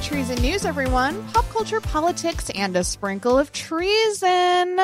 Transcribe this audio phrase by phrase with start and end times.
[0.00, 1.22] Treason News, everyone.
[1.28, 4.78] Pop culture, politics, and a sprinkle of treason.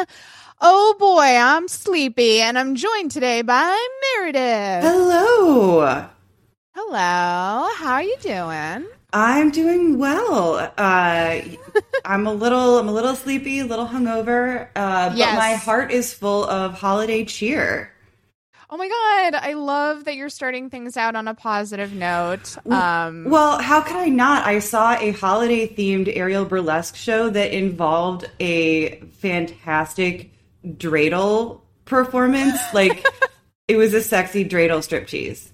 [0.60, 3.76] Oh boy, I'm sleepy, and I'm joined today by
[4.16, 4.84] Meredith.
[4.84, 6.06] Hello.
[6.74, 7.68] Hello.
[7.76, 8.86] How are you doing?
[9.12, 10.70] I'm doing well.
[10.76, 11.40] Uh,
[12.04, 15.36] I'm a little, I'm a little sleepy, a little hungover, uh, but Yes.
[15.36, 17.92] my heart is full of holiday cheer.
[18.70, 22.54] Oh my god, I love that you're starting things out on a positive note.
[22.70, 24.46] Um, Well, how could I not?
[24.46, 30.32] I saw a holiday themed aerial burlesque show that involved a fantastic
[30.66, 32.58] dreidel performance.
[32.74, 33.06] Like
[33.68, 35.50] it was a sexy dreidel striptease.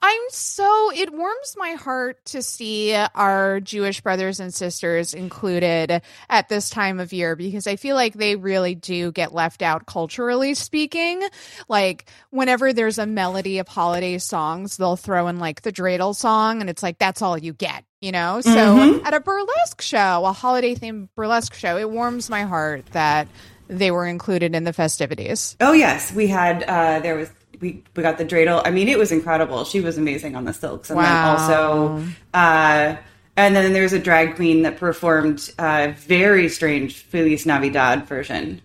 [0.00, 6.48] I'm so it warms my heart to see our Jewish brothers and sisters included at
[6.48, 10.54] this time of year because I feel like they really do get left out culturally
[10.54, 11.22] speaking.
[11.68, 16.60] Like whenever there's a melody of holiday songs, they'll throw in like the dreidel song
[16.60, 18.40] and it's like that's all you get, you know?
[18.40, 19.04] So Mhm.
[19.04, 23.26] at a burlesque show, a holiday themed burlesque show, it warms my heart that
[23.66, 25.56] they were included in the festivities.
[25.60, 26.62] Oh yes, we had.
[26.62, 27.28] Uh, there was
[27.60, 28.62] we we got the dreidel.
[28.64, 29.64] I mean, it was incredible.
[29.64, 31.04] She was amazing on the silks, and Wow.
[31.04, 32.96] then also, uh,
[33.36, 38.60] and then there was a drag queen that performed a very strange Feliz Navidad version.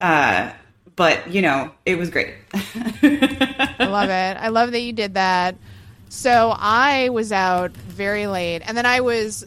[0.00, 0.52] Uh,
[0.96, 2.34] but you know, it was great.
[2.54, 4.36] I love it.
[4.40, 5.56] I love that you did that.
[6.08, 9.46] So I was out very late, and then I was.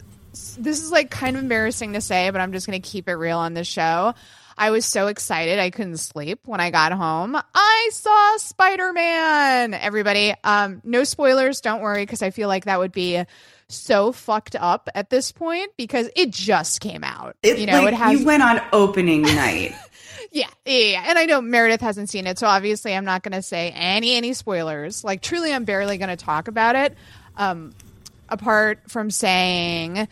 [0.58, 3.14] This is like kind of embarrassing to say, but I'm just going to keep it
[3.14, 4.14] real on this show.
[4.58, 7.36] I was so excited I couldn't sleep when I got home.
[7.54, 9.74] I saw Spider Man.
[9.74, 11.60] Everybody, um, no spoilers.
[11.60, 13.22] Don't worry, because I feel like that would be
[13.68, 17.36] so fucked up at this point because it just came out.
[17.42, 19.74] You know, like, it has you went on opening night.
[20.32, 21.04] yeah, yeah, yeah.
[21.06, 24.14] And I know Meredith hasn't seen it, so obviously I'm not going to say any
[24.16, 25.04] any spoilers.
[25.04, 26.96] Like truly, I'm barely going to talk about it.
[27.36, 27.74] Um,
[28.28, 30.08] apart from saying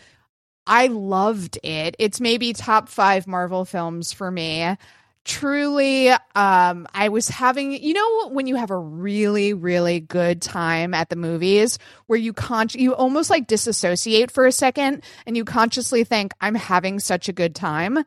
[0.66, 1.96] I loved it.
[1.98, 4.76] It's maybe top five Marvel films for me.
[5.24, 10.92] Truly, um, I was having, you know, when you have a really, really good time
[10.92, 15.46] at the movies where you con- you almost like disassociate for a second and you
[15.46, 17.94] consciously think, I'm having such a good time.
[17.94, 18.04] That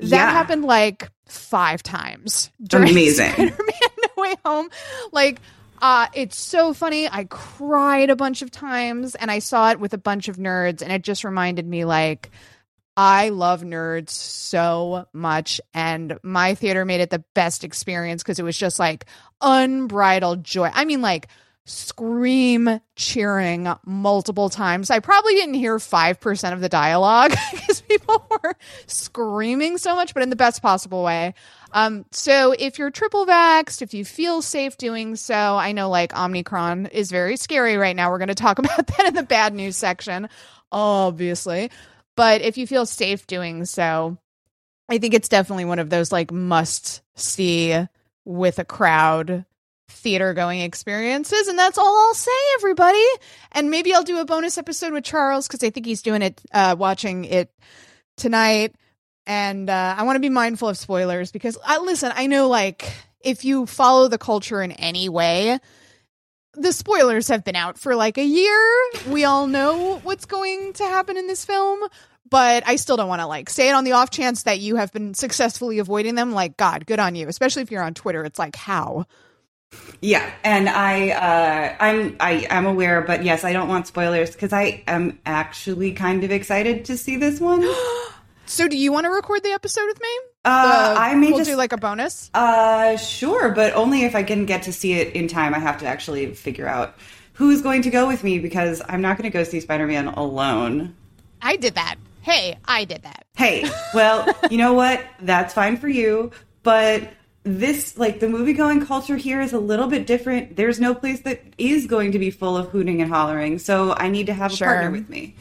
[0.00, 0.30] Yeah.
[0.30, 2.50] happened like five times.
[2.62, 3.32] during Amazing.
[3.32, 3.56] Spider-Man
[4.02, 4.68] No Way Home.
[5.10, 5.40] Like,
[5.80, 7.08] uh, it's so funny.
[7.10, 10.82] I cried a bunch of times and I saw it with a bunch of nerds,
[10.82, 12.30] and it just reminded me like
[12.96, 18.42] I love nerds so much, and my theater made it the best experience because it
[18.42, 19.06] was just like
[19.40, 20.70] unbridled joy.
[20.74, 21.28] I mean, like
[21.64, 24.90] scream cheering multiple times.
[24.90, 28.54] I probably didn't hear 5% of the dialogue because people were
[28.86, 31.34] screaming so much, but in the best possible way.
[31.72, 36.16] Um, so if you're triple vaxxed, if you feel safe doing so, I know like
[36.16, 38.10] Omicron is very scary right now.
[38.10, 40.28] We're going to talk about that in the bad news section,
[40.72, 41.70] obviously.
[42.16, 44.18] But if you feel safe doing so,
[44.88, 47.76] I think it's definitely one of those like must see
[48.24, 49.44] with a crowd
[49.88, 51.48] theater going experiences.
[51.48, 53.04] And that's all I'll say, everybody.
[53.52, 56.40] And maybe I'll do a bonus episode with Charles because I think he's doing it,
[56.52, 57.50] uh, watching it
[58.16, 58.74] tonight.
[59.28, 62.90] And uh, I want to be mindful of spoilers because I listen, I know like
[63.20, 65.58] if you follow the culture in any way,
[66.54, 68.90] the spoilers have been out for like a year.
[69.06, 71.86] We all know what's going to happen in this film,
[72.30, 74.76] but I still don't want to like say it on the off chance that you
[74.76, 76.32] have been successfully avoiding them.
[76.32, 77.28] Like, God, good on you.
[77.28, 78.24] Especially if you're on Twitter.
[78.24, 79.04] It's like, how?
[80.00, 84.54] Yeah, and I, uh, I'm, I, I'm aware, but yes, I don't want spoilers because
[84.54, 87.62] I am actually kind of excited to see this one.
[88.48, 90.08] So, do you want to record the episode with me?
[90.44, 92.30] Uh, I may we'll just, do like a bonus.
[92.32, 95.54] uh, sure, but only if I can get to see it in time.
[95.54, 96.96] I have to actually figure out
[97.34, 100.96] who's going to go with me because I'm not going to go see Spider-Man alone.
[101.42, 101.96] I did that.
[102.22, 103.26] Hey, I did that.
[103.36, 105.04] Hey, well, you know what?
[105.20, 107.10] That's fine for you, but
[107.42, 110.56] this like the movie going culture here is a little bit different.
[110.56, 114.08] There's no place that is going to be full of hooting and hollering, so I
[114.08, 115.36] need to have a partner with me.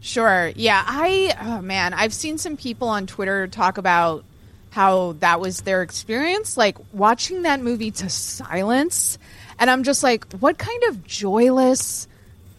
[0.00, 0.50] Sure.
[0.56, 0.82] Yeah.
[0.86, 4.24] I, oh man, I've seen some people on Twitter talk about
[4.70, 9.18] how that was their experience, like watching that movie to silence.
[9.58, 12.08] And I'm just like, what kind of joyless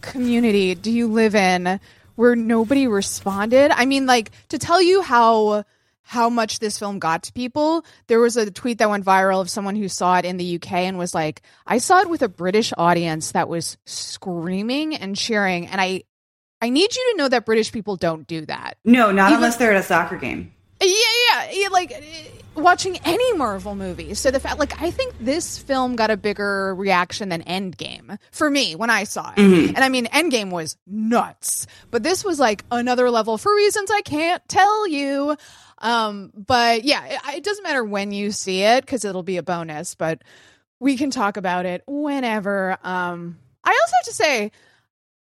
[0.02, 1.80] community do you live in
[2.14, 3.70] where nobody responded?
[3.72, 5.64] I mean, like, to tell you how.
[6.04, 7.86] How much this film got to people.
[8.08, 10.72] There was a tweet that went viral of someone who saw it in the UK
[10.72, 15.68] and was like, I saw it with a British audience that was screaming and cheering.
[15.68, 16.02] And I,
[16.62, 18.78] I need you to know that British people don't do that.
[18.84, 20.54] No, not Even- unless they're at a soccer game.
[20.80, 20.88] Yeah,
[21.28, 21.68] yeah, yeah.
[21.68, 21.92] Like,
[22.54, 24.14] watching any Marvel movie.
[24.14, 28.50] So the fact, like, I think this film got a bigger reaction than Endgame for
[28.50, 29.38] me when I saw it.
[29.38, 34.00] And I mean, Endgame was nuts, but this was like another level for reasons I
[34.02, 35.36] can't tell you.
[35.78, 39.42] Um, but yeah, it, it doesn't matter when you see it because it'll be a
[39.42, 40.22] bonus, but
[40.80, 42.76] we can talk about it whenever.
[42.82, 44.52] Um, I also have to say,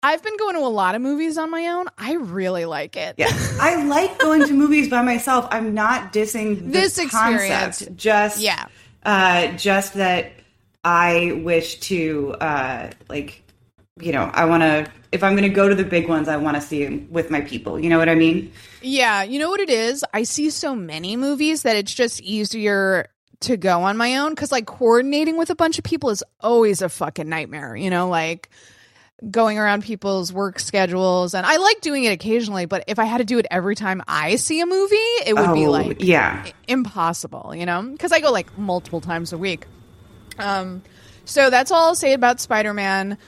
[0.04, 1.86] I've been going to a lot of movies on my own.
[1.96, 3.14] I really like it.
[3.16, 5.48] Yeah, I like going to movies by myself.
[5.50, 7.78] I'm not dissing the This experience.
[7.78, 7.96] concept.
[7.96, 8.66] Just Yeah.
[9.06, 10.32] uh, just that
[10.84, 13.42] I wish to uh, like,
[13.98, 14.86] you know, I want to.
[15.10, 17.30] If I'm going to go to the big ones, I want to see them with
[17.30, 17.78] my people.
[17.80, 18.52] You know what I mean?
[18.82, 20.04] Yeah, you know what it is?
[20.12, 23.08] I see so many movies that it's just easier
[23.40, 26.82] to go on my own because like coordinating with a bunch of people is always
[26.82, 28.50] a fucking nightmare, you know, like
[29.30, 33.18] going around people's work schedules and I like doing it occasionally, but if I had
[33.18, 34.94] to do it every time I see a movie,
[35.26, 36.44] it would be Oh, like yeah.
[36.68, 37.82] impossible, you know?
[37.82, 39.66] Because I go like multiple times a week.
[40.38, 40.82] Um,
[41.24, 43.18] so that's all I'll say about Spider Man.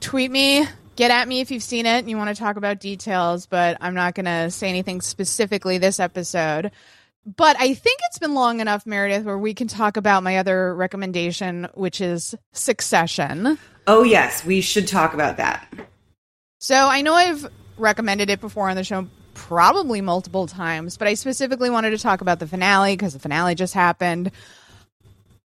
[0.00, 0.64] Tweet me,
[0.96, 3.76] get at me if you've seen it and you want to talk about details, but
[3.80, 6.70] I'm not going to say anything specifically this episode.
[7.36, 10.74] But I think it's been long enough, Meredith, where we can talk about my other
[10.74, 13.58] recommendation, which is Succession.
[13.88, 15.66] Oh yes, we should talk about that.
[16.58, 17.46] So I know I've
[17.78, 22.20] recommended it before on the show probably multiple times, but I specifically wanted to talk
[22.20, 24.30] about the finale because the finale just happened.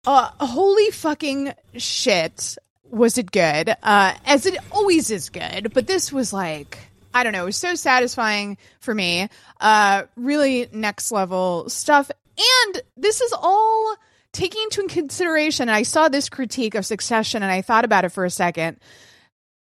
[0.06, 2.58] Uh, holy fucking shit.
[2.92, 3.74] Was it good?
[3.82, 6.78] Uh, as it always is good, but this was like,
[7.14, 9.30] I don't know, it was so satisfying for me.
[9.62, 12.12] Uh, really next level stuff.
[12.66, 13.96] And this is all
[14.36, 15.70] taking into consideration.
[15.70, 18.78] And I saw this critique of Succession and I thought about it for a second.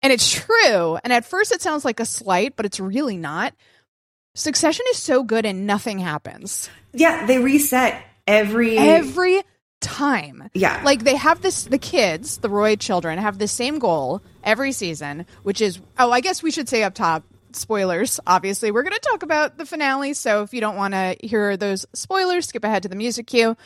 [0.02, 0.98] And it's true.
[1.02, 3.54] And at first it sounds like a slight, but it's really not.
[4.34, 6.70] Succession is so good and nothing happens.
[6.92, 9.42] Yeah, they reset every Every
[9.80, 10.50] time.
[10.54, 10.82] Yeah.
[10.84, 15.26] Like they have this the kids, the Roy children have the same goal every season,
[15.42, 18.20] which is oh, I guess we should say up top spoilers.
[18.26, 21.56] Obviously, we're going to talk about the finale, so if you don't want to hear
[21.56, 23.56] those spoilers, skip ahead to the music cue.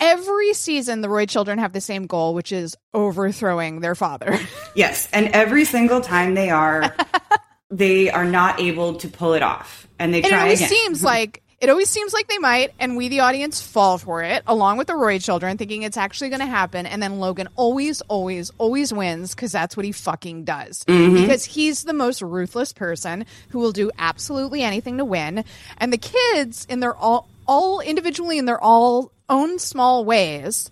[0.00, 4.38] Every season, the Roy children have the same goal, which is overthrowing their father.
[4.76, 6.94] Yes, and every single time they are,
[7.70, 10.68] they are not able to pull it off, and they and it always again.
[10.68, 14.42] seems like it always seems like they might and we the audience fall for it
[14.46, 18.00] along with the roy children thinking it's actually going to happen and then logan always
[18.02, 21.14] always always wins because that's what he fucking does mm-hmm.
[21.14, 25.44] because he's the most ruthless person who will do absolutely anything to win
[25.78, 30.70] and the kids in their all all individually in their all own small ways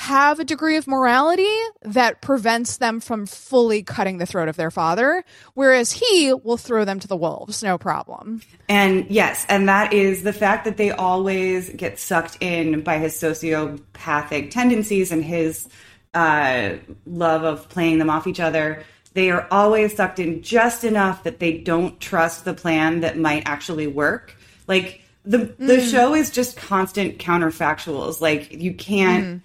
[0.00, 4.70] have a degree of morality that prevents them from fully cutting the throat of their
[4.70, 5.22] father,
[5.52, 8.40] whereas he will throw them to the wolves, no problem.
[8.66, 13.12] And yes, and that is the fact that they always get sucked in by his
[13.12, 15.68] sociopathic tendencies and his
[16.14, 18.82] uh, love of playing them off each other.
[19.12, 23.42] They are always sucked in just enough that they don't trust the plan that might
[23.44, 24.34] actually work.
[24.66, 25.90] Like the the mm.
[25.90, 28.20] show is just constant counterfactuals.
[28.20, 29.40] Like you can't mm.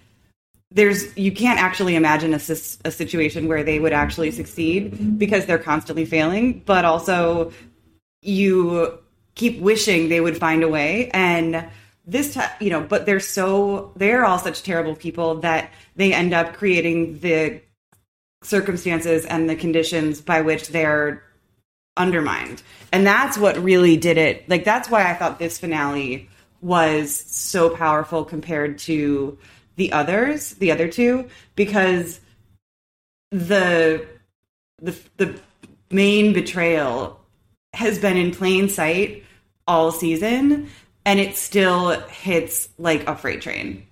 [0.70, 2.40] there's you can't actually imagine a,
[2.84, 6.60] a situation where they would actually succeed because they're constantly failing.
[6.64, 7.52] But also
[8.22, 8.98] you
[9.34, 11.10] keep wishing they would find a way.
[11.10, 11.68] And
[12.06, 16.32] this ti you know but they're so they're all such terrible people that they end
[16.32, 17.60] up creating the
[18.42, 21.22] circumstances and the conditions by which they're
[21.96, 22.62] undermined.
[22.92, 24.48] And that's what really did it.
[24.48, 26.28] Like that's why i thought this finale
[26.60, 29.38] was so powerful compared to
[29.76, 32.18] the others the other two because
[33.30, 34.06] the
[34.78, 35.38] the the
[35.90, 37.20] main betrayal
[37.74, 39.22] has been in plain sight
[39.68, 40.68] all season
[41.04, 43.86] and it still hits like a freight train.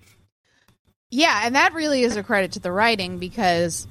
[1.11, 3.87] Yeah, and that really is a credit to the writing because,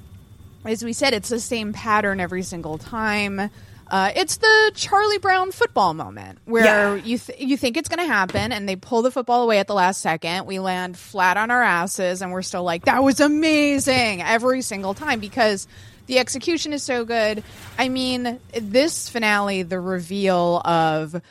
[0.63, 3.49] as we said, it's the same pattern every single time.
[3.89, 6.65] Uh, it's the Charlie Brown football moment where
[6.97, 7.03] Yeah.
[7.03, 9.67] you th- you think it's going to happen, and they pull the football away at
[9.67, 10.45] the last second.
[10.47, 14.93] We land flat on our asses, and we're still like, "That was amazing!" every single
[14.95, 15.67] time because
[16.07, 17.43] the execution is so good.
[17.77, 21.21] I mean, this finale, the reveal of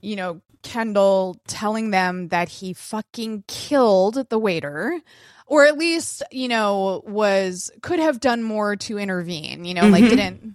[0.00, 5.00] you know, Kendall telling them that he fucking killed the waiter.
[5.46, 10.04] Or at least, you know, was could have done more to intervene, you know, like
[10.04, 10.54] didn't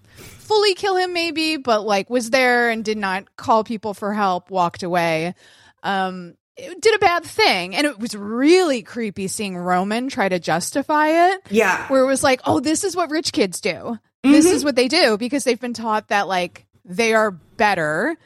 [0.49, 4.49] fully kill him maybe, but like was there and did not call people for help,
[4.49, 5.35] walked away.
[5.83, 7.75] Um did a bad thing.
[7.75, 12.23] And it was really creepy seeing Roman try to justify it yeah where it was
[12.23, 13.99] like, oh, this is what rich kids do.
[14.23, 18.17] This is what they do because they've been taught that like they are better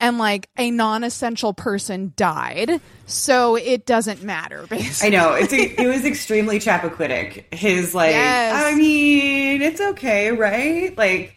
[0.00, 4.66] and like a non-essential person died, so it doesn't matter.
[4.68, 7.54] Basically, I know it's it was extremely Chappaquiddick.
[7.54, 8.64] His like, Yes.
[8.64, 10.96] I mean, it's okay, right?
[10.96, 11.35] Like,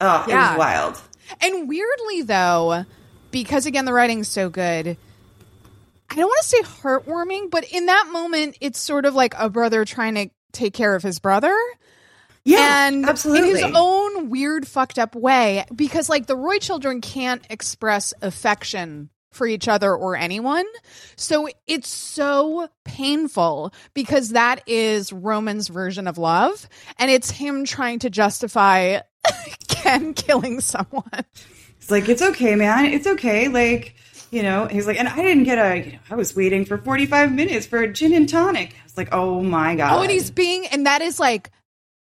[0.00, 1.00] oh, it was wild.
[1.40, 2.84] And weirdly, though,
[3.30, 4.96] because again, the writing's so good,
[6.10, 9.48] I don't want to say heartwarming, but in that moment, it's sort of like a
[9.48, 11.54] brother trying to take care of his brother.
[12.42, 13.50] Yeah, and absolutely.
[13.50, 19.10] in his own weird, fucked up way, because like the Roy children can't express affection
[19.30, 20.64] for each other or anyone.
[21.16, 26.68] So it's so painful because that is Roman's version of love.
[26.98, 29.00] And it's him trying to justify
[29.68, 31.24] Ken killing someone.
[31.78, 32.86] It's like, it's okay, man.
[32.86, 33.48] It's okay.
[33.48, 33.94] Like,
[34.30, 36.78] you know, he's like, and I didn't get a, you know, I was waiting for
[36.78, 38.70] 45 minutes for a gin and tonic.
[38.70, 39.98] I was like, oh my God.
[39.98, 41.50] Oh, and he's being, and that is like,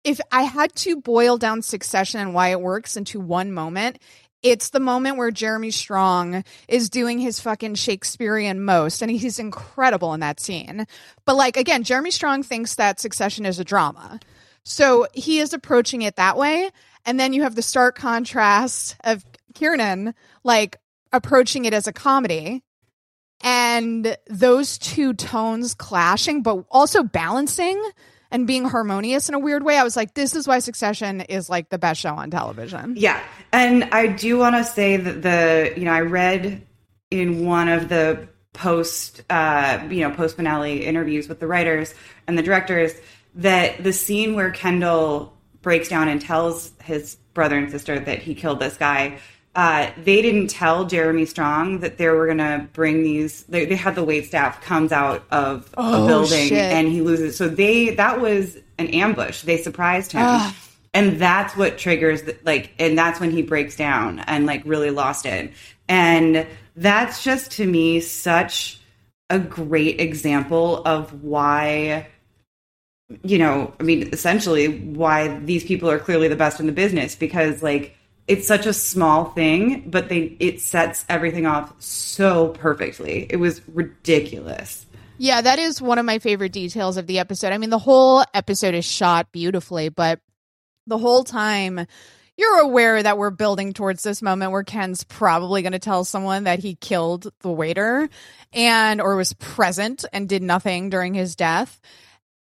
[0.04, 3.98] if I had to boil down Succession and why it works into one moment,
[4.44, 10.12] it's the moment where Jeremy Strong is doing his fucking Shakespearean most, and he's incredible
[10.12, 10.86] in that scene.
[11.24, 14.20] But like again, Jeremy Strong thinks that Succession is a drama,
[14.62, 16.70] so he is approaching it that way.
[17.04, 20.76] And then you have the stark contrast of Kieran like
[21.12, 22.62] approaching it as a comedy,
[23.42, 27.80] and those two tones clashing, but also balancing
[28.30, 29.76] and being harmonious in a weird way.
[29.76, 32.94] I was like, this is why Succession is like the best show on television.
[32.96, 33.20] Yeah.
[33.52, 36.66] And I do want to say that the, you know, I read
[37.10, 41.94] in one of the post, uh, you know, post finale interviews with the writers
[42.26, 42.92] and the directors
[43.36, 45.33] that the scene where Kendall
[45.64, 49.18] breaks down and tells his brother and sister that he killed this guy.
[49.56, 53.42] Uh, they didn't tell Jeremy Strong that they were gonna bring these.
[53.44, 56.58] They, they had the wait staff comes out of Oh, a building shit.
[56.72, 57.36] and he loses.
[57.36, 59.42] So they that was an ambush.
[59.42, 60.54] They surprised him Ugh.
[60.92, 64.90] and that's what triggers the, like and that's when he breaks down and like really
[64.90, 65.52] lost it
[65.88, 68.80] and that's just to me such
[69.30, 72.08] a great example of why
[73.22, 77.14] you know i mean essentially why these people are clearly the best in the business
[77.14, 83.26] because like it's such a small thing but they it sets everything off so perfectly
[83.30, 87.52] it was ridiculous Yeah, that is one of my favorite details of the episode.
[87.52, 90.18] I mean, the whole episode is shot beautifully, but
[90.88, 91.86] the whole time
[92.36, 96.44] you're aware that we're building towards this moment where Ken's probably going to tell someone
[96.44, 98.08] that he killed the waiter
[98.52, 101.80] and or was present and did nothing during his death.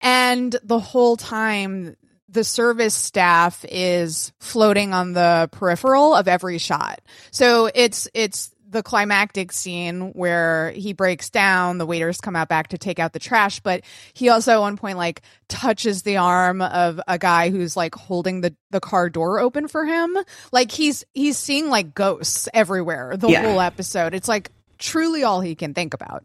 [0.03, 1.97] And the whole time
[2.29, 7.01] the service staff is floating on the peripheral of every shot.
[7.31, 12.69] So it's it's the climactic scene where he breaks down, the waiters come out back
[12.69, 13.83] to take out the trash, but
[14.15, 18.41] he also at one point like touches the arm of a guy who's like holding
[18.41, 20.17] the the car door open for him.
[20.53, 23.43] Like he's he's seeing like ghosts everywhere the Yeah.
[23.43, 24.15] whole episode.
[24.15, 26.25] It's like truly all he can think about.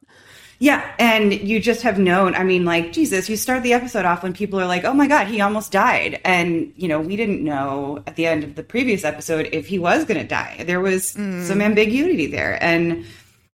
[0.59, 2.33] Yeah, and you just have known.
[2.33, 5.07] I mean, like Jesus, you start the episode off when people are like, "Oh my
[5.07, 8.63] God, he almost died," and you know we didn't know at the end of the
[8.63, 10.63] previous episode if he was going to die.
[10.65, 13.05] There was some ambiguity there, and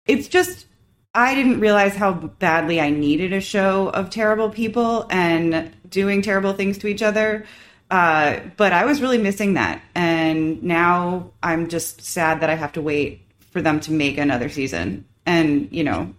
[0.06, 0.66] it's just
[1.14, 6.54] I didn't realize how badly I needed a show of terrible people and doing terrible
[6.54, 7.44] things to each other.
[7.90, 12.72] Uh, but I was really missing that, and now I'm just sad that I have
[12.72, 13.20] to wait
[13.50, 16.14] for them to make another season, and you know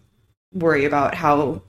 [0.56, 1.62] worry about how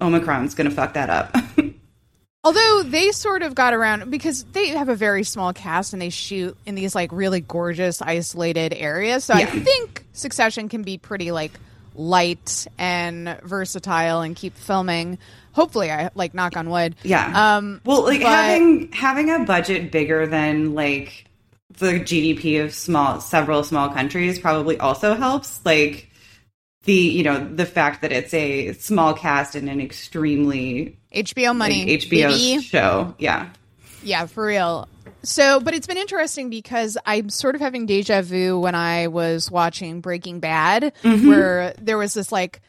[0.00, 1.36] Omicron's going to fuck that up.
[2.44, 6.10] Although they sort of got around because they have a very small cast and they
[6.10, 9.22] shoot in these like really gorgeous isolated areas.
[9.24, 11.52] So I think Succession can be pretty like
[11.94, 15.18] light and versatile and keep filming.
[15.52, 16.96] Hopefully, I like knock on wood.
[17.04, 17.56] yeah.
[17.58, 17.80] Um.
[17.84, 21.26] well, like but- having having a budget bigger than like
[21.78, 25.64] the GDP of small several small countries probably also helps.
[25.64, 26.10] Like
[26.84, 31.86] the you know the fact that it's a small cast and an extremely HBO money,
[31.86, 33.14] like, HBO show.
[33.18, 33.50] Yeah.
[34.02, 34.88] Yeah, for real.
[35.22, 39.50] So, but it's been interesting because I'm sort of having deja vu when I was
[39.50, 41.28] watching Breaking Bad, mm-hmm.
[41.28, 42.60] where there was this like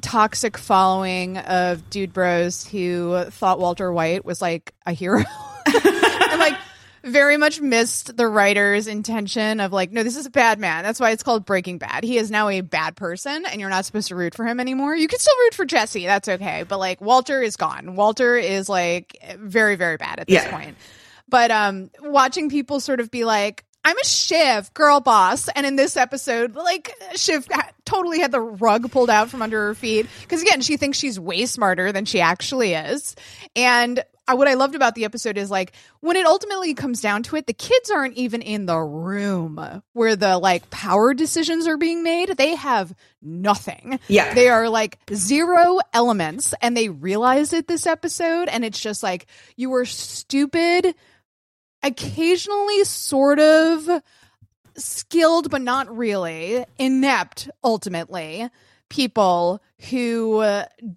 [0.00, 5.22] toxic following of dude bros who thought Walter White was like a hero.
[5.66, 6.56] and like
[7.02, 10.82] very much missed the writer's intention of like, no, this is a bad man.
[10.84, 12.04] That's why it's called Breaking Bad.
[12.04, 14.94] He is now a bad person and you're not supposed to root for him anymore.
[14.94, 16.04] You can still root for Jesse.
[16.06, 16.64] That's okay.
[16.68, 17.96] But like Walter is gone.
[17.96, 20.50] Walter is like very, very bad at this Yeah.
[20.50, 20.76] point.
[21.28, 25.48] But um watching people sort of be like, I'm a Shiv, girl boss.
[25.48, 27.48] And in this episode, like, Shiv
[27.86, 30.06] totally had the rug pulled out from under her feet.
[30.20, 33.16] Because again, she thinks she's way smarter than she actually is.
[33.56, 37.36] And what I loved about the episode is like when it ultimately comes down to
[37.36, 42.02] it, the kids aren't even in the room where the like power decisions are being
[42.02, 42.36] made.
[42.36, 43.98] They have nothing.
[44.08, 44.34] Yeah.
[44.34, 48.48] They are like zero elements and they realize it this episode.
[48.48, 50.94] And it's just like, you were stupid,
[51.82, 54.02] occasionally sort of
[54.76, 58.48] skilled, but not really, inept ultimately
[58.90, 60.44] people who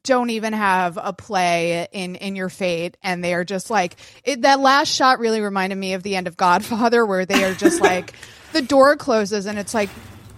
[0.03, 3.95] don't even have a play in in your fate and they are just like
[4.25, 7.53] it, that last shot really reminded me of the end of godfather where they are
[7.53, 8.13] just like
[8.51, 9.89] the door closes and it's like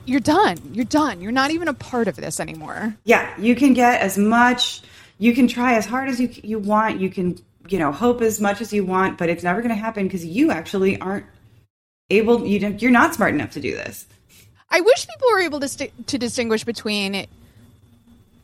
[0.05, 0.57] you're done.
[0.71, 1.21] You're done.
[1.21, 2.95] You're not even a part of this anymore.
[3.05, 4.81] Yeah, you can get as much,
[5.17, 8.39] you can try as hard as you you want, you can, you know, hope as
[8.39, 11.25] much as you want, but it's never going to happen because you actually aren't
[12.12, 14.05] able you don't, you're not smart enough to do this.
[14.69, 17.25] i wish people were able to st- to distinguish between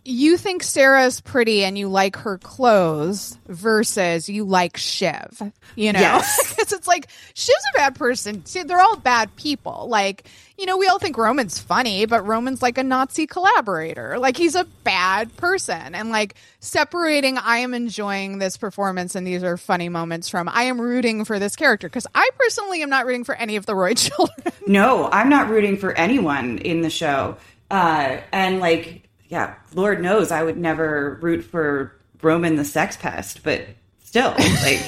[0.03, 5.41] you think Sarah's pretty and you like her clothes versus you like Shiv,
[5.75, 5.99] you know?
[5.99, 6.55] Yes.
[6.61, 8.45] Because it's like, Shiv's a bad person.
[8.45, 9.87] See, they're all bad people.
[9.89, 10.27] Like,
[10.57, 14.19] you know, we all think Roman's funny, but Roman's like a Nazi collaborator.
[14.19, 15.95] Like, he's a bad person.
[15.95, 20.63] And like, separating, I am enjoying this performance and these are funny moments from, I
[20.63, 21.87] am rooting for this character.
[21.87, 24.53] Because I personally am not rooting for any of the Roy children.
[24.67, 27.37] No, I'm not rooting for anyone in the show.
[27.71, 33.41] Uh, and like, yeah, Lord knows I would never root for Roman the sex pest,
[33.43, 33.65] but
[34.03, 34.31] still,
[34.63, 34.83] like,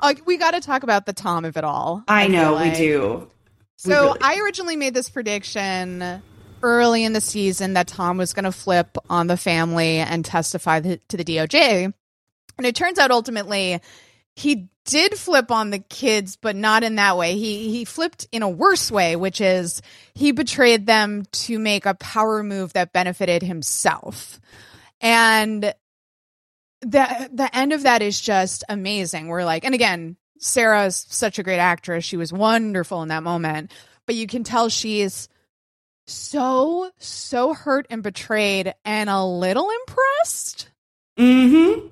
[0.00, 2.02] uh, we got to talk about the Tom of it all.
[2.08, 2.76] I know feel we like.
[2.76, 3.18] do.
[3.18, 3.26] We
[3.76, 6.22] So really- I originally made this prediction
[6.62, 10.80] early in the season that Tom was going to flip on the family and testify
[10.80, 11.92] to the DOJ.
[12.58, 13.80] And it turns out ultimately
[14.36, 17.36] he did flip on the kids, but not in that way.
[17.36, 19.80] He he flipped in a worse way, which is
[20.14, 24.40] he betrayed them to make a power move that benefited himself.
[25.00, 25.72] And
[26.82, 29.28] the the end of that is just amazing.
[29.28, 32.04] We're like, and again, Sarah's such a great actress.
[32.04, 33.72] She was wonderful in that moment,
[34.06, 35.28] but you can tell she's
[36.06, 40.68] so so hurt and betrayed and a little impressed
[41.18, 41.90] Mhm.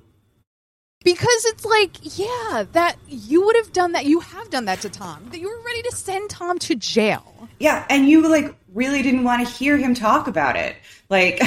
[1.04, 4.06] Because it's like, yeah, that you would have done that.
[4.06, 5.26] You have done that to Tom.
[5.30, 7.48] That you were ready to send Tom to jail.
[7.58, 10.76] Yeah, and you like really didn't want to hear him talk about it.
[11.08, 11.40] Like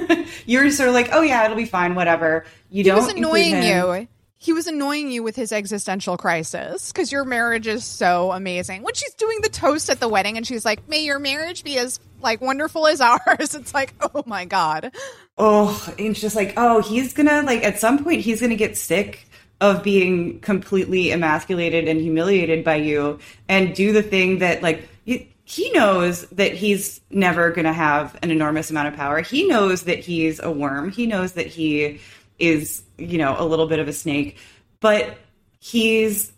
[0.46, 2.44] you're sort of like, oh yeah, it'll be fine, whatever.
[2.70, 4.08] You He don't He was annoying you.
[4.38, 8.82] He was annoying you with his existential crisis because your marriage is so amazing.
[8.82, 11.78] When she's doing the toast at the wedding and she's like, "May your marriage be
[11.78, 14.92] as like wonderful as ours," it's like, oh my god.
[15.38, 19.26] Oh, it's just like, oh, he's gonna like at some point he's gonna get sick
[19.60, 23.18] of being completely emasculated and humiliated by you,
[23.48, 28.30] and do the thing that like he, he knows that he's never gonna have an
[28.30, 29.20] enormous amount of power.
[29.20, 30.90] He knows that he's a worm.
[30.90, 32.00] He knows that he
[32.38, 34.36] is you know a little bit of a snake,
[34.80, 35.18] but
[35.60, 36.32] he's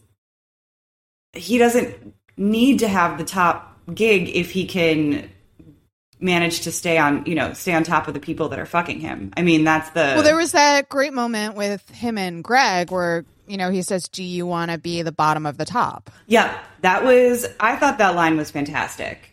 [1.32, 5.30] he doesn't need to have the top gig if he can
[6.20, 9.00] manage to stay on you know stay on top of the people that are fucking
[9.00, 9.32] him.
[9.36, 13.24] I mean that's the Well, there was that great moment with him and Greg where
[13.46, 16.58] you know he says, "Do you want to be the bottom of the top?" yeah
[16.80, 19.30] that was i thought that line was fantastic.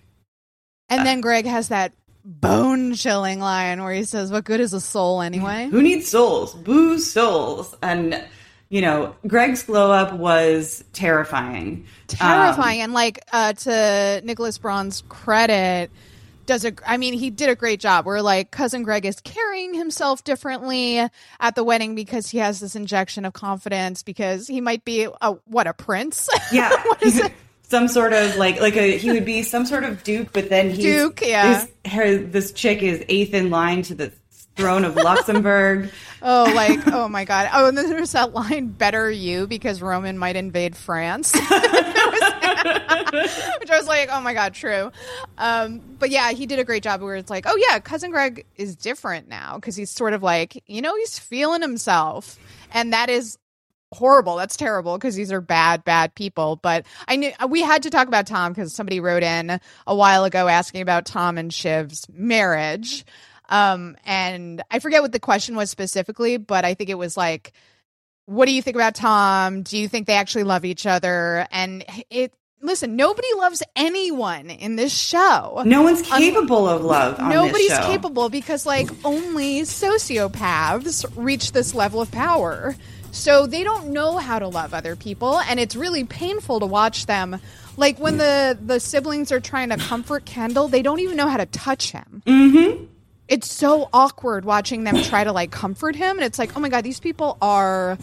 [0.89, 1.93] And then Greg has that
[2.25, 6.53] bone chilling line where he says, "What good is a soul anyway?" who needs souls?
[6.53, 7.75] Boo souls.
[7.81, 8.21] And
[8.69, 11.85] you know greg's glow up was terrifying.
[12.07, 12.81] Terrifying.
[12.81, 15.91] And like uh to nicholas braun's credit
[16.45, 18.05] does a i mean he did a great job.
[18.05, 22.75] Where like cousin greg is carrying himself differently at the wedding because he has this
[22.75, 26.27] injection of confidence because he might be a what a prince?
[26.51, 26.69] Yeah.
[26.85, 27.31] What is it?
[27.63, 30.69] Some sort of like like a he would be some sort of duke but then
[30.69, 31.65] he's Duke, yeah.
[31.85, 34.11] this, her, this chick is eighth in line to the
[34.57, 35.89] throne of luxembourg.
[36.23, 37.49] Oh like oh my god.
[37.51, 41.31] Oh and then there's that line better you because roman might invade france
[42.63, 44.91] which I was like, oh my god, true.
[45.37, 48.45] Um, but yeah, he did a great job where it's like, oh yeah, cousin Greg
[48.55, 52.37] is different now because he's sort of like, you know, he's feeling himself,
[52.73, 53.37] and that is
[53.93, 54.37] horrible.
[54.37, 56.55] That's terrible because these are bad, bad people.
[56.55, 60.23] But I knew we had to talk about Tom because somebody wrote in a while
[60.23, 63.05] ago asking about Tom and Shiv's marriage.
[63.49, 67.51] Um, and I forget what the question was specifically, but I think it was like,
[68.25, 69.63] what do you think about Tom?
[69.63, 71.45] Do you think they actually love each other?
[71.51, 75.61] And it, listen, nobody loves anyone in this show.
[75.65, 77.85] no one's capable of love on Nobody's this show.
[77.85, 82.75] capable because, like, only sociopaths reach this level of power.
[83.11, 87.07] So they don't know how to love other people, and it's really painful to watch
[87.07, 87.41] them.
[87.75, 91.37] Like when the the siblings are trying to comfort Kendall, they don't even know how
[91.37, 92.23] to touch him.
[92.25, 92.85] Mm-hmm.
[93.27, 96.69] It's so awkward watching them try to like comfort him, and it's like, oh my
[96.69, 97.97] god, these people are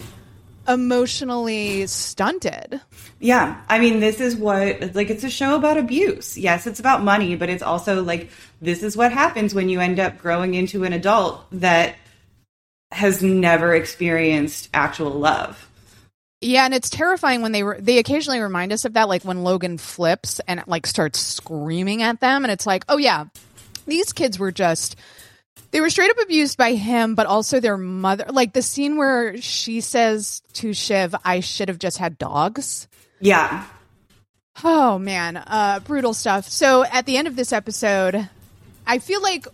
[0.68, 2.80] emotionally stunted.
[3.18, 3.60] Yeah.
[3.68, 6.36] I mean, this is what, like, it's a show about abuse.
[6.36, 9.98] Yes, it's about money, but it's also like, this is what happens when you end
[9.98, 11.96] up growing into an adult that
[12.90, 15.68] has never experienced actual love.
[16.40, 19.42] Yeah, and it's terrifying when they re- they occasionally remind us of that, like when
[19.42, 23.24] Logan flips and like starts screaming at them, and it's like, oh yeah,
[23.86, 24.94] these kids were just
[25.70, 28.26] they were straight up abused by him, but also their mother.
[28.30, 32.88] Like the scene where she says to Shiv, "I should have just had dogs."
[33.20, 33.64] Yeah.
[34.64, 36.48] Oh man, uh, brutal stuff.
[36.48, 38.28] So at the end of this episode,
[38.86, 39.46] I feel like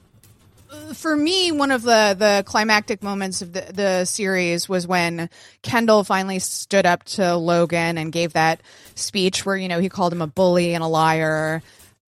[0.94, 5.28] for me, one of the the climactic moments of the the series was when
[5.62, 8.60] Kendall finally stood up to Logan and gave that
[8.94, 11.62] speech where you know he called him a bully and a liar.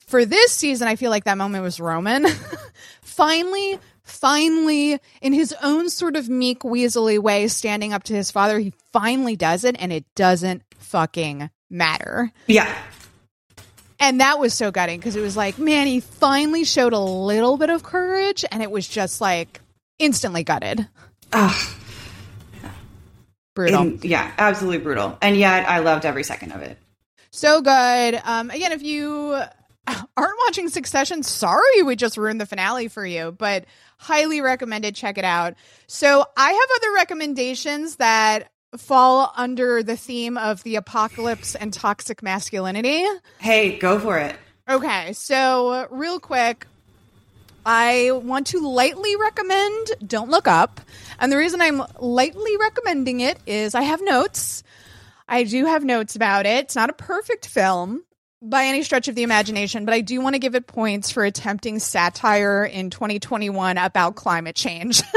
[0.06, 2.26] For this season, I feel like that moment was Roman.
[3.02, 8.58] finally, finally, in his own sort of meek, weaselly way, standing up to his father,
[8.58, 12.32] he finally does it, and it doesn't fucking matter.
[12.46, 12.74] Yeah
[13.98, 17.56] and that was so gutting because it was like, man, he finally showed a little
[17.56, 19.60] bit of courage, and it was just like
[19.98, 20.86] instantly gutted.
[21.32, 21.74] Ugh.
[23.54, 23.80] Brutal.
[23.80, 25.16] And, yeah, absolutely brutal.
[25.22, 26.76] And yet, I loved every second of it.
[27.30, 28.20] So good.
[28.24, 29.40] Um, again, if you
[30.16, 33.64] aren't watching Succession, sorry we just ruined the finale for you, but
[33.98, 34.94] highly recommended.
[34.94, 35.54] Check it out.
[35.86, 42.22] So I have other recommendations that fall under the theme of the apocalypse and toxic
[42.22, 43.04] masculinity.
[43.38, 44.36] Hey, go for it.
[44.68, 46.66] Okay, so real quick,
[47.64, 50.80] I want to lightly recommend Don't Look Up.
[51.18, 54.62] And the reason I'm lightly recommending it is I have notes.
[55.28, 56.64] I do have notes about it.
[56.64, 58.02] It's not a perfect film
[58.48, 61.24] by any stretch of the imagination, but I do want to give it points for
[61.24, 65.02] attempting satire in 2021 about climate change.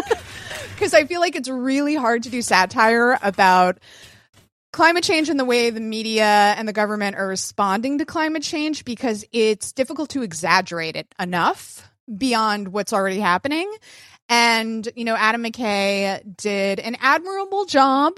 [0.76, 3.80] because I feel like it's really hard to do satire about
[4.72, 8.86] climate change and the way the media and the government are responding to climate change
[8.86, 13.70] because it's difficult to exaggerate it enough beyond what's already happening.
[14.30, 18.14] And, you know, Adam McKay did an admirable job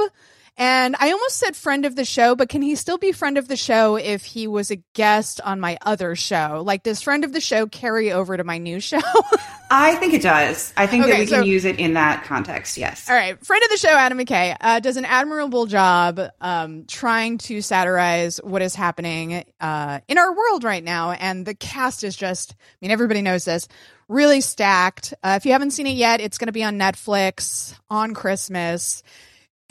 [0.61, 3.47] and I almost said friend of the show, but can he still be friend of
[3.47, 6.61] the show if he was a guest on my other show?
[6.63, 9.01] Like, does friend of the show carry over to my new show?
[9.71, 10.71] I think it does.
[10.77, 12.77] I think okay, that we so, can use it in that context.
[12.77, 13.09] Yes.
[13.09, 13.43] All right.
[13.43, 18.37] Friend of the show, Adam McKay, uh, does an admirable job um, trying to satirize
[18.37, 21.09] what is happening uh, in our world right now.
[21.09, 23.67] And the cast is just, I mean, everybody knows this,
[24.07, 25.15] really stacked.
[25.23, 29.01] Uh, if you haven't seen it yet, it's going to be on Netflix on Christmas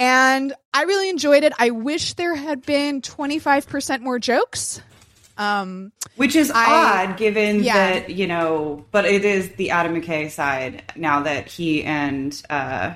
[0.01, 1.53] and I really enjoyed it.
[1.59, 4.81] I wish there had been 25% more jokes.
[5.37, 7.75] Um, Which is I, odd given yeah.
[7.75, 12.95] that, you know, but it is the Adam McKay side now that he and, uh,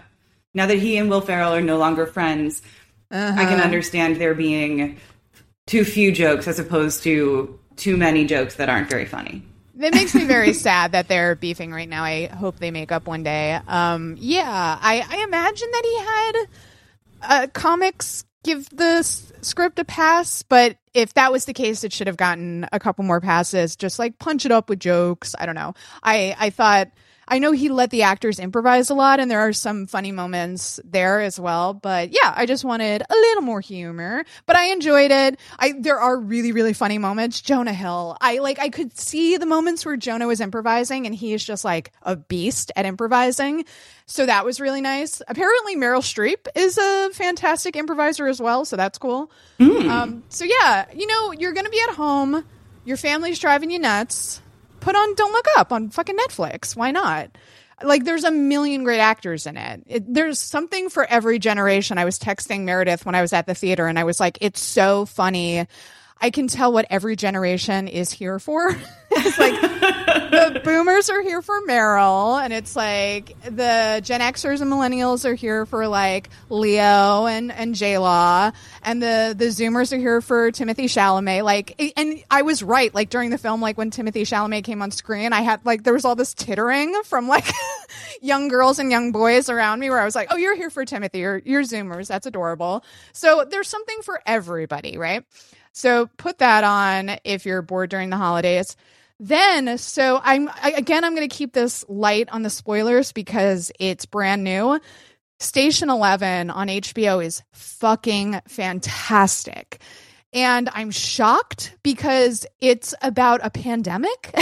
[0.54, 2.62] now that he and Will Ferrell are no longer friends.
[3.10, 3.32] Uh-huh.
[3.32, 3.64] I can uh-huh.
[3.64, 4.98] understand there being
[5.66, 9.42] too few jokes as opposed to too many jokes that aren't very funny.
[9.78, 12.04] It makes me very sad that they're beefing right now.
[12.04, 13.58] I hope they make up one day.
[13.66, 16.48] Um, yeah, I, I imagine that he had
[17.28, 21.92] uh, comics give the s- script a pass, but if that was the case, it
[21.92, 23.76] should have gotten a couple more passes.
[23.76, 25.34] Just like punch it up with jokes.
[25.38, 25.74] I don't know.
[26.02, 26.90] I I thought
[27.26, 30.80] I know he let the actors improvise a lot, and there are some funny moments
[30.84, 31.74] there as well.
[31.74, 34.24] But yeah, I just wanted a little more humor.
[34.46, 35.38] But I enjoyed it.
[35.58, 37.40] I there are really really funny moments.
[37.40, 38.58] Jonah Hill, I like.
[38.58, 42.16] I could see the moments where Jonah was improvising, and he is just like a
[42.16, 43.64] beast at improvising.
[44.06, 45.22] So that was really nice.
[45.28, 48.64] Apparently, Meryl Streep is a fantastic improviser as well.
[48.64, 49.30] So that's cool.
[49.58, 49.88] Mm.
[49.88, 52.44] Um, so yeah, you know, you're gonna be at home.
[52.84, 54.42] Your family's driving you nuts
[54.84, 56.76] put on Don't Look Up on fucking Netflix.
[56.76, 57.30] Why not?
[57.82, 59.82] Like, there's a million great actors in it.
[59.86, 60.14] it.
[60.14, 61.96] There's something for every generation.
[61.98, 64.60] I was texting Meredith when I was at the theater, and I was like, it's
[64.60, 65.66] so funny.
[66.20, 68.76] I can tell what every generation is here for.
[69.16, 74.70] it's like the boomers are here for Meryl, and it's like the Gen Xers and
[74.70, 78.50] millennials are here for like Leo and and J Law,
[78.83, 81.44] and the the Zoomers are here for Timothy Chalamet.
[81.44, 82.94] Like, and I was right.
[82.94, 85.94] Like during the film, like when Timothy Chalamet came on screen, I had like there
[85.94, 87.46] was all this tittering from like
[88.20, 90.85] young girls and young boys around me, where I was like, "Oh, you're here for
[90.85, 91.18] Timothy.
[91.20, 92.09] You're, you're Zoomers.
[92.09, 95.24] That's adorable." So there's something for everybody, right?
[95.72, 98.77] So put that on if you're bored during the holidays.
[99.20, 103.70] Then, so I'm I, again, I'm going to keep this light on the spoilers because
[103.79, 104.81] it's brand new.
[105.40, 109.81] Station 11 on HBO is fucking fantastic.
[110.33, 114.31] And I'm shocked because it's about a pandemic.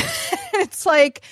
[0.54, 1.22] it's like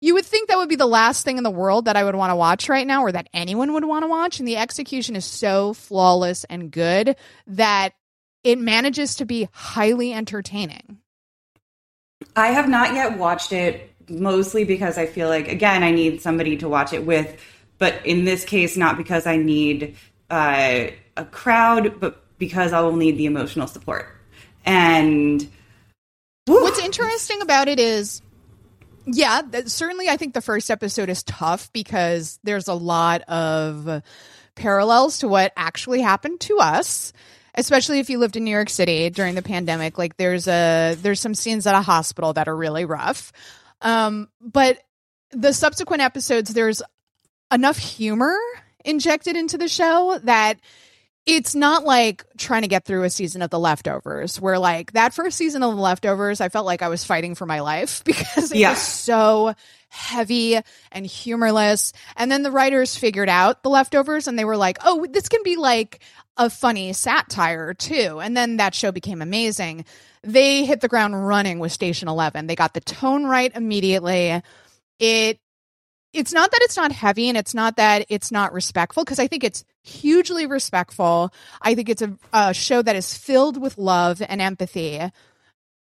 [0.00, 2.14] you would think that would be the last thing in the world that I would
[2.14, 4.38] want to watch right now or that anyone would want to watch.
[4.38, 7.16] And the execution is so flawless and good
[7.48, 7.94] that
[8.44, 10.98] it manages to be highly entertaining.
[12.36, 16.56] I have not yet watched it, mostly because I feel like, again, I need somebody
[16.58, 17.40] to watch it with.
[17.78, 19.96] But in this case, not because I need
[20.30, 24.06] uh, a crowd, but because I will need the emotional support.
[24.64, 25.42] And
[26.44, 26.62] whew.
[26.62, 28.22] what's interesting about it is
[29.06, 34.02] yeah, certainly I think the first episode is tough because there's a lot of
[34.56, 37.12] parallels to what actually happened to us
[37.56, 39.98] especially if you lived in New York City during the pandemic.
[39.98, 43.32] Like there's a there's some scenes at a hospital that are really rough.
[43.80, 44.78] Um, but
[45.30, 46.82] the subsequent episodes, there's
[47.52, 48.36] enough humor
[48.84, 50.60] injected into the show that
[51.26, 55.12] it's not like trying to get through a season of The Leftovers, where like that
[55.12, 58.52] first season of The Leftovers, I felt like I was fighting for my life because
[58.52, 58.70] it yeah.
[58.70, 59.54] was so
[59.88, 60.58] heavy
[60.92, 61.92] and humorless.
[62.16, 65.42] And then the writers figured out The Leftovers and they were like, oh, this can
[65.42, 66.00] be like
[66.36, 68.20] a funny satire too.
[68.20, 69.84] And then that show became amazing.
[70.22, 72.46] They hit the ground running with Station 11.
[72.46, 74.42] They got the tone right immediately.
[74.98, 75.38] It
[76.12, 79.26] it's not that it's not heavy and it's not that it's not respectful because I
[79.26, 81.32] think it's hugely respectful.
[81.60, 85.00] I think it's a, a, show that is filled with love and empathy,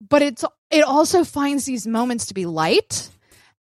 [0.09, 3.11] but it's it also finds these moments to be light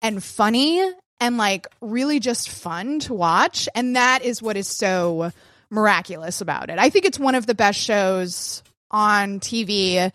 [0.03, 0.85] and funny
[1.20, 5.31] and like really just fun to watch, and that is what is so
[5.70, 6.79] miraculous about it.
[6.79, 10.12] I think it's one of the best shows on TV.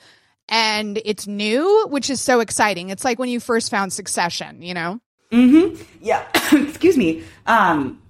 [0.50, 2.90] And it's new, which is so exciting.
[2.90, 5.00] It's like when you first found Succession, you know?
[5.32, 5.82] Mm-hmm.
[6.02, 6.28] Yeah.
[6.52, 7.24] Excuse me.
[7.46, 8.02] Um,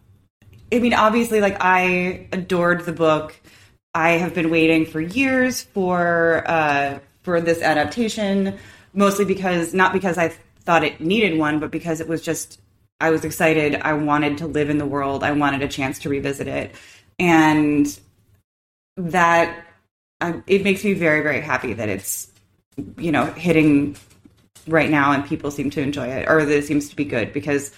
[0.74, 3.36] I mean, obviously, like I adored the book.
[3.94, 8.58] I have been waiting for years for uh, for this adaptation,
[8.94, 12.60] mostly because not because I thought it needed one, but because it was just
[13.02, 13.76] I was excited.
[13.76, 15.24] I wanted to live in the world.
[15.24, 16.74] I wanted a chance to revisit it,
[17.22, 18.00] and
[18.98, 19.66] that
[20.20, 22.30] uh, it makes me very very happy that it's
[22.98, 23.96] you know hitting
[24.68, 27.32] right now and people seem to enjoy it or that it seems to be good
[27.32, 27.72] because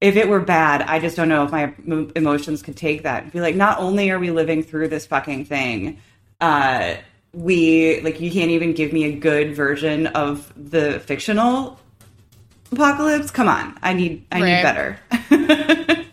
[0.00, 1.74] if it were bad, I just don't know if my
[2.14, 3.24] emotions could take that.
[3.24, 6.00] And be like, not only are we living through this fucking thing,
[6.40, 6.94] uh,
[7.32, 11.80] we like you can't even give me a good version of the fictional
[12.70, 13.30] apocalypse.
[13.30, 14.56] Come on, I need I right.
[14.56, 16.04] need better.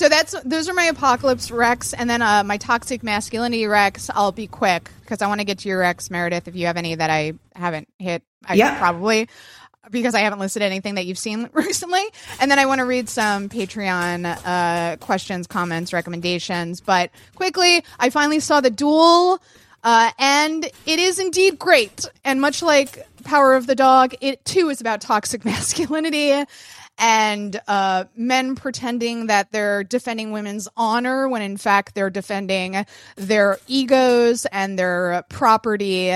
[0.00, 4.08] so that's those are my apocalypse recs, and then uh, my toxic masculinity recs.
[4.14, 6.48] I'll be quick because I want to get to your recs, Meredith.
[6.48, 8.78] If you have any that I haven't hit, I yeah.
[8.78, 9.28] probably
[9.90, 12.02] because I haven't listed anything that you've seen recently.
[12.40, 16.80] And then I want to read some Patreon uh, questions, comments, recommendations.
[16.80, 19.42] But quickly, I finally saw the duel.
[19.84, 22.06] Uh, and it is indeed great.
[22.24, 26.44] And much like Power of the Dog, it too is about toxic masculinity
[27.00, 32.84] and uh, men pretending that they're defending women's honor when in fact they're defending
[33.16, 36.12] their egos and their property.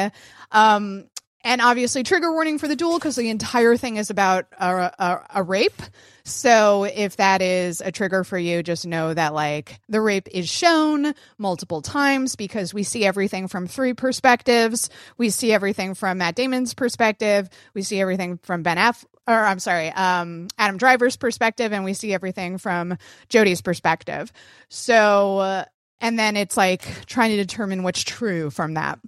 [0.53, 1.07] Um,
[1.45, 5.27] and obviously trigger warning for the duel because the entire thing is about a, a,
[5.37, 5.83] a, rape.
[6.25, 10.49] So if that is a trigger for you just know that like the rape is
[10.49, 14.89] shown multiple times because we see everything from three perspectives.
[15.19, 17.51] We see everything from matt damon's perspective.
[17.75, 21.93] We see everything from ben Aff- or i'm sorry um, adam driver's perspective and we
[21.93, 22.97] see everything from
[23.29, 24.33] jodie's perspective.
[24.71, 25.65] So uh,
[26.01, 28.99] and then it's like trying to determine what's true from that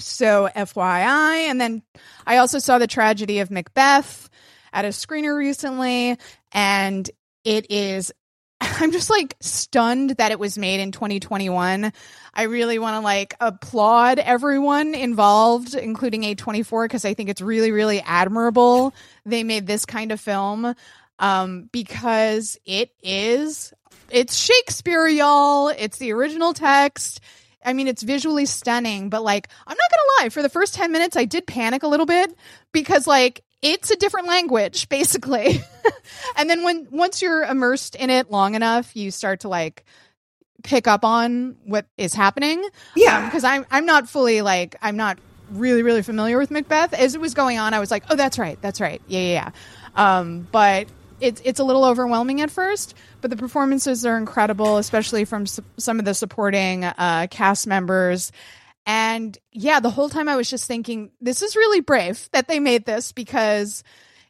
[0.00, 1.48] so, FYI.
[1.48, 1.82] And then
[2.26, 4.28] I also saw the tragedy of Macbeth
[4.72, 6.18] at a screener recently,
[6.52, 7.10] and
[7.44, 8.12] it is.
[8.60, 11.92] I'm just like stunned that it was made in 2021.
[12.34, 17.70] I really want to like applaud everyone involved, including A24, because I think it's really,
[17.70, 20.74] really admirable they made this kind of film
[21.20, 23.72] um, because it is
[24.10, 25.68] it's Shakespeare, y'all.
[25.68, 27.20] It's the original text.
[27.68, 30.90] I mean, it's visually stunning, but like, I'm not gonna lie, for the first 10
[30.90, 32.34] minutes, I did panic a little bit
[32.72, 35.60] because like, it's a different language, basically.
[36.36, 39.84] and then when, once you're immersed in it long enough, you start to like,
[40.64, 42.66] pick up on what is happening.
[42.96, 43.26] Yeah.
[43.26, 45.18] Because um, I'm, I'm not fully like, I'm not
[45.50, 46.94] really, really familiar with Macbeth.
[46.94, 48.60] As it was going on, I was like, oh, that's right.
[48.60, 49.00] That's right.
[49.06, 49.52] Yeah, yeah,
[49.96, 50.18] yeah.
[50.18, 50.88] Um, but
[51.20, 55.98] it's, it's a little overwhelming at first but the performances are incredible, especially from some
[55.98, 58.32] of the supporting uh, cast members.
[58.86, 62.58] And yeah, the whole time I was just thinking, this is really brave that they
[62.60, 63.82] made this because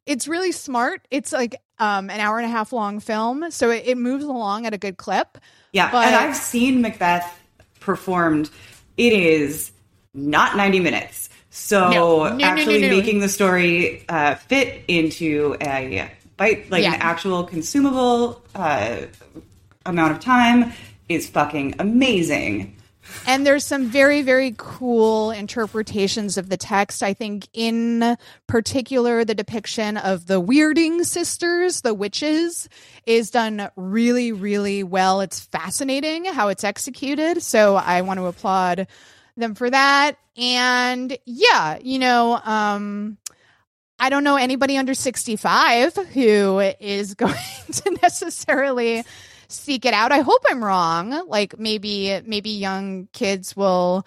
[0.06, 1.06] it's really smart.
[1.10, 4.66] It's like um, an hour and a half long film, so it, it moves along
[4.66, 5.38] at a good clip.
[5.72, 7.30] Yeah, but- and I've seen Macbeth
[7.80, 8.50] performed.
[8.96, 9.70] It is
[10.14, 11.28] not 90 minutes.
[11.50, 12.36] So no.
[12.36, 16.94] No, actually no, making the story uh, fit into a bite, like Yeah.
[16.94, 19.02] an actual consumable uh,
[19.84, 20.72] amount of time,
[21.10, 22.74] is fucking amazing.
[23.26, 27.02] And there's some very, very cool interpretations of the text.
[27.02, 32.68] I think, in particular, the depiction of the Weirding sisters, the witches,
[33.06, 35.22] is done really, really well.
[35.22, 37.42] It's fascinating how it's executed.
[37.42, 38.86] So I want to applaud
[39.38, 40.18] them for that.
[40.36, 43.16] And yeah, you know, um,
[43.98, 47.34] I don't know anybody under 65 who is going
[47.72, 49.04] to necessarily
[49.48, 50.12] seek it out.
[50.12, 51.26] I hope I'm wrong.
[51.28, 54.06] Like maybe maybe young kids will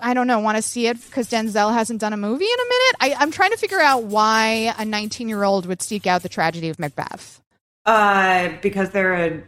[0.00, 2.64] I don't know, want to see it because Denzel hasn't done a movie in a
[2.64, 2.96] minute.
[3.00, 6.28] I, I'm trying to figure out why a 19 year old would seek out the
[6.28, 7.42] tragedy of Macbeth.
[7.84, 9.42] Uh, because they're a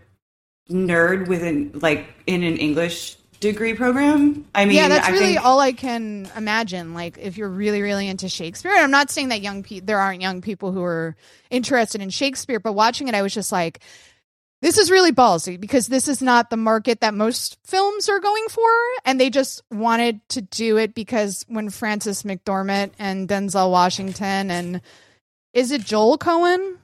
[0.68, 3.16] nerd within like in an English
[3.52, 4.44] degree program.
[4.54, 6.94] I mean, yeah, that's I really think, all I can imagine.
[6.94, 9.98] Like, if you're really, really into Shakespeare, and I'm not saying that young people, there
[9.98, 11.16] aren't young people who are
[11.50, 13.80] interested in Shakespeare, but watching it, I was just like,
[14.62, 18.46] this is really ballsy because this is not the market that most films are going
[18.48, 18.68] for,
[19.04, 24.80] and they just wanted to do it because when Frances McDormand and Denzel Washington and
[25.52, 26.76] is it Joel Coen?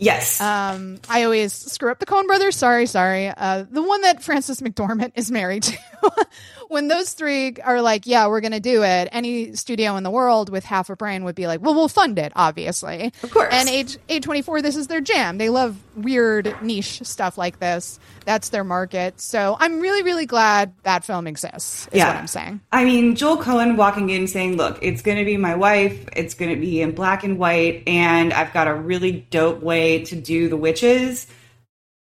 [0.00, 0.40] Yes.
[0.40, 2.56] Um, I always screw up the Coen brothers.
[2.56, 3.28] Sorry, sorry.
[3.28, 5.78] Uh, the one that Frances McDormand is married to.
[6.68, 10.10] when those three are like, "Yeah, we're going to do it," any studio in the
[10.10, 13.52] world with half a brain would be like, "Well, we'll fund it, obviously." Of course.
[13.52, 15.38] And age A twenty four, this is their jam.
[15.38, 17.98] They love weird niche stuff like this.
[18.24, 19.20] That's their market.
[19.20, 21.86] So I'm really, really glad that film exists.
[21.88, 22.08] Is Yeah.
[22.08, 22.60] what I'm saying.
[22.72, 26.08] I mean, Joel Coen walking in saying, "Look, it's going to be my wife.
[26.16, 30.04] It's going to be in black and white, and I've got a really dope way
[30.04, 31.26] to do the witches."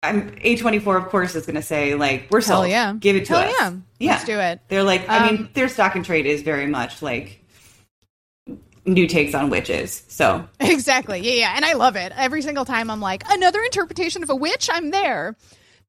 [0.04, 2.70] I'm A24, of course, is going to say, "Like, we're Hell sold.
[2.70, 2.94] yeah.
[3.00, 3.74] give it to Hell us.
[4.00, 4.12] yeah.
[4.14, 4.60] Let's do it.
[4.68, 7.44] They're like, I mean, Um, their stock and trade is very much like
[8.86, 10.04] new takes on witches.
[10.08, 11.20] So Exactly.
[11.20, 11.54] Yeah, yeah.
[11.56, 12.12] And I love it.
[12.16, 15.36] Every single time I'm like, another interpretation of a witch, I'm there.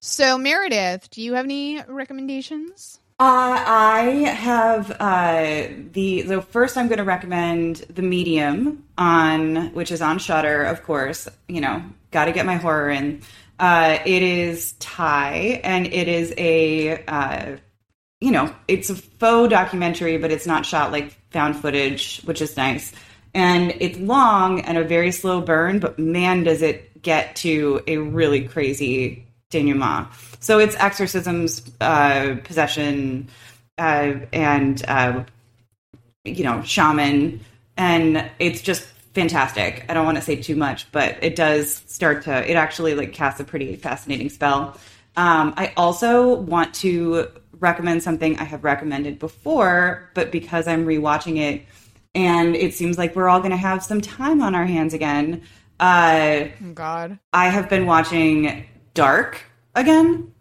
[0.00, 2.98] So, Meredith, do you have any recommendations?
[3.20, 4.02] Uh, I
[4.36, 10.18] have uh, the so first I'm going to recommend the Medium on which is on
[10.18, 11.28] Shudder, of course.
[11.48, 13.22] You know, got to get my horror in.
[13.62, 17.56] Uh, it is Thai, and it is a uh,
[18.20, 22.56] you know it's a faux documentary, but it's not shot like found footage, which is
[22.56, 22.92] nice.
[23.34, 27.98] And it's long and a very slow burn, but man, does it get to a
[27.98, 30.08] really crazy denouement.
[30.40, 33.28] So it's exorcisms, uh, possession,
[33.78, 35.22] uh, and uh,
[36.24, 37.38] you know, shaman,
[37.76, 39.84] and it's just fantastic.
[39.88, 42.50] I don't want to say too much, but it does start to.
[42.50, 44.76] It actually like casts a pretty fascinating spell.
[45.16, 51.38] Um, I also want to recommend something I have recommended before, but because I'm rewatching
[51.38, 51.66] it,
[52.14, 55.42] and it seems like we're all going to have some time on our hands again.
[55.78, 57.18] Uh, Oh, God.
[57.32, 59.42] I have been watching Dark
[59.74, 60.31] again.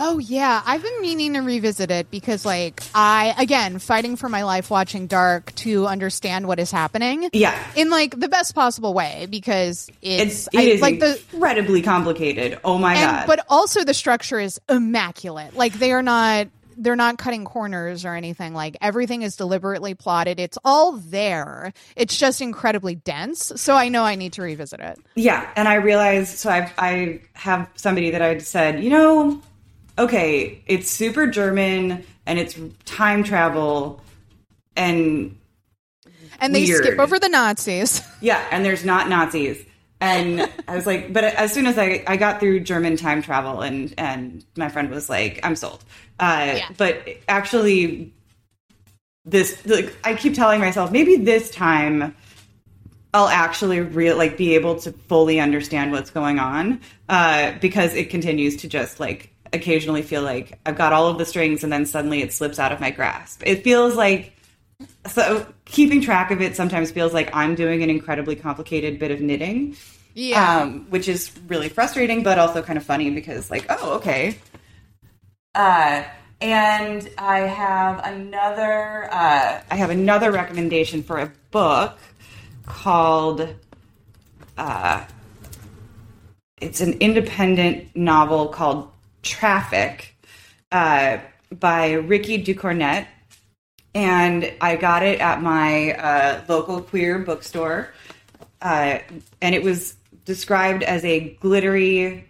[0.00, 0.62] Oh, yeah.
[0.64, 5.06] I've been meaning to revisit it because, like, I, again, fighting for my life watching
[5.08, 7.28] Dark to understand what is happening.
[7.32, 7.58] Yeah.
[7.74, 11.82] In, like, the best possible way because it's, It's, it I- is like, the, incredibly
[11.82, 12.58] complicated.
[12.64, 13.26] Oh my and, god!
[13.26, 15.54] but also the structure is immaculate.
[15.56, 16.48] Like they are not
[16.80, 18.54] they're not cutting corners or anything.
[18.54, 20.38] Like everything is deliberately plotted.
[20.38, 21.72] It's all there.
[21.96, 23.52] It's just incredibly dense.
[23.56, 24.98] So I know I need to revisit it.
[25.16, 29.42] yeah, and I realized so I I have somebody that I said, you know,
[29.98, 34.02] okay, it's super German and it's time travel
[34.76, 35.36] and
[36.40, 36.84] And they Weird.
[36.84, 38.02] skip over the Nazis.
[38.20, 39.64] Yeah, and there's not Nazis.
[40.00, 43.62] And I was like, but as soon as I, I got through German time travel,
[43.62, 45.84] and and my friend was like, I'm sold.
[46.20, 46.68] Uh, Yeah.
[46.76, 48.12] But actually,
[49.24, 52.14] this like I keep telling myself maybe this time
[53.14, 58.10] I'll actually real like be able to fully understand what's going on uh, because it
[58.10, 61.86] continues to just like occasionally feel like I've got all of the strings and then
[61.86, 63.42] suddenly it slips out of my grasp.
[63.44, 64.34] It feels like
[65.06, 69.20] so keeping track of it sometimes feels like I'm doing an incredibly complicated bit of
[69.20, 69.76] knitting.
[70.14, 70.62] Yeah.
[70.62, 74.36] Um, which is really frustrating, but also kind of funny because, like, oh, okay.
[75.54, 76.02] Uh,
[76.40, 79.08] and I have another.
[79.12, 81.98] Uh, I have another recommendation for a book
[82.66, 83.54] called.
[84.56, 85.04] Uh,
[86.60, 88.90] it's an independent novel called
[89.22, 90.16] Traffic
[90.72, 91.18] uh,
[91.58, 93.06] by Rikki Ducornet
[93.94, 97.92] and I got it at my uh, local queer bookstore,
[98.62, 98.98] uh,
[99.40, 102.28] and it was described as a glittery,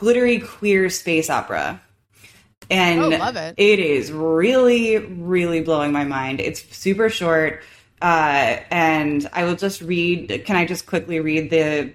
[0.00, 1.80] glittery queer space opera.
[2.70, 3.54] And Oh, love it.
[3.56, 6.40] it is really, really blowing my mind.
[6.40, 7.62] It's super short.
[8.02, 10.42] Uh, and I will just read.
[10.46, 11.94] Can I just quickly read the the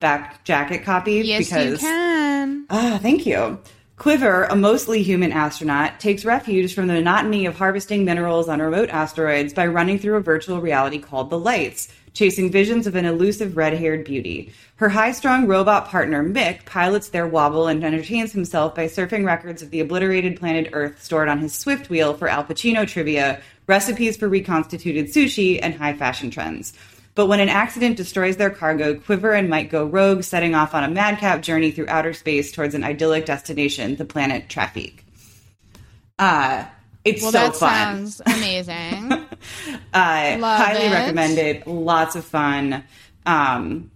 [0.00, 1.22] back jacket copy?
[1.24, 2.66] Yes, you can.
[2.70, 3.60] Ah, thank you.
[3.96, 8.88] Quiver, a mostly human astronaut, takes refuge from the monotony of harvesting minerals on remote
[8.88, 13.58] asteroids by running through a virtual reality called the Lights, chasing visions of an elusive
[13.58, 14.54] red haired beauty.
[14.76, 19.60] Her high strung robot partner, Mick, pilots their wobble and entertains himself by surfing records
[19.60, 24.16] of the obliterated planet Earth stored on his Swift wheel for Al Pacino trivia, recipes
[24.16, 26.72] for reconstituted sushi, and high fashion trends.
[27.20, 30.84] But when an accident destroys their cargo, Quiver and Mike go rogue, setting off on
[30.84, 35.04] a madcap journey through outer space towards an idyllic destination, the planet Traffic.
[36.18, 36.64] Uh,
[37.04, 38.06] it's Well, so that fun.
[38.06, 39.26] sounds amazing.
[39.92, 40.92] I Love highly it.
[40.92, 41.66] recommend it.
[41.66, 42.84] Lots of fun.
[43.26, 43.90] Um,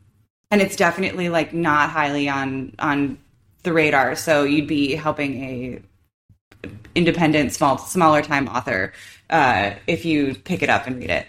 [0.50, 3.16] and it's definitely like not highly on on
[3.62, 4.16] the radar.
[4.16, 8.92] So you'd be helping a independent, small, smaller time author
[9.30, 11.26] uh, if you pick it up and read it.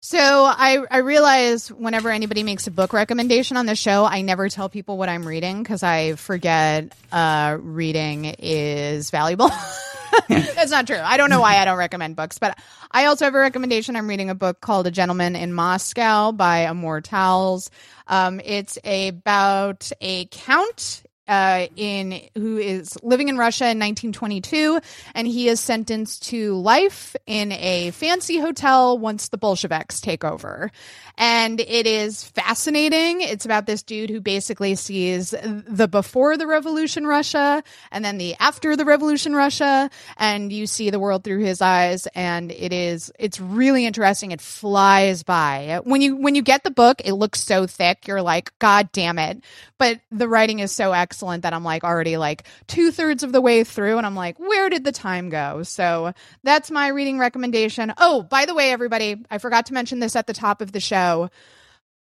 [0.00, 4.48] So I I realize whenever anybody makes a book recommendation on the show, I never
[4.48, 9.50] tell people what I'm reading because I forget uh, reading is valuable.
[10.28, 11.00] That's not true.
[11.02, 12.58] I don't know why I don't recommend books, but
[12.90, 13.96] I also have a recommendation.
[13.96, 17.70] I'm reading a book called A Gentleman in Moscow by Amor Towles.
[18.06, 24.80] Um, it's about a count uh, in who is living in Russia in 1922,
[25.14, 30.72] and he is sentenced to life in a fancy hotel once the Bolsheviks take over.
[31.18, 33.20] And it is fascinating.
[33.20, 38.36] It's about this dude who basically sees the before the revolution Russia and then the
[38.36, 42.06] after the revolution Russia, and you see the world through his eyes.
[42.14, 44.30] And it is it's really interesting.
[44.30, 47.02] It flies by when you when you get the book.
[47.04, 48.06] It looks so thick.
[48.06, 49.42] You're like, God damn it!
[49.76, 53.40] But the writing is so excellent that I'm like already like two thirds of the
[53.40, 55.62] way through, and I'm like, where did the time go?
[55.62, 56.12] So
[56.42, 57.92] that's my reading recommendation.
[57.98, 60.80] Oh, by the way, everybody, I forgot to mention this at the top of the
[60.80, 61.30] show.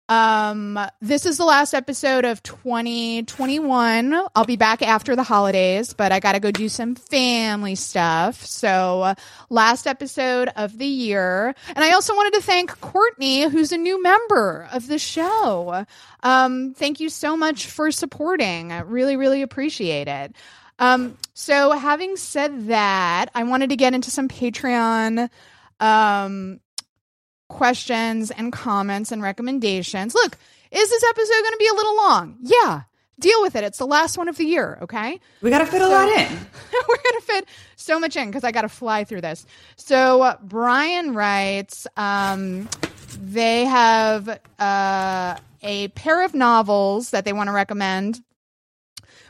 [0.09, 4.13] Um, this is the last episode of 2021.
[4.35, 8.45] I'll be back after the holidays, but I got to go do some family stuff.
[8.45, 9.15] So, uh,
[9.49, 11.55] last episode of the year.
[11.67, 15.85] And I also wanted to thank Courtney, who's a new member of the show.
[16.23, 18.71] Um, thank you so much for supporting.
[18.73, 20.35] I really, really appreciate it.
[20.77, 25.29] Um, so having said that, I wanted to get into some Patreon
[25.79, 26.59] um
[27.51, 30.15] questions and comments and recommendations.
[30.15, 30.37] Look,
[30.71, 32.37] is this episode going to be a little long?
[32.41, 32.81] Yeah.
[33.19, 33.63] Deal with it.
[33.63, 35.19] It's the last one of the year, okay?
[35.41, 36.31] We got to fit a lot in.
[36.31, 37.45] We're going to fit
[37.75, 39.45] so much in because I got to fly through this.
[39.75, 42.67] So, uh, Brian writes um,
[43.21, 48.23] they have uh, a pair of novels that they want to recommend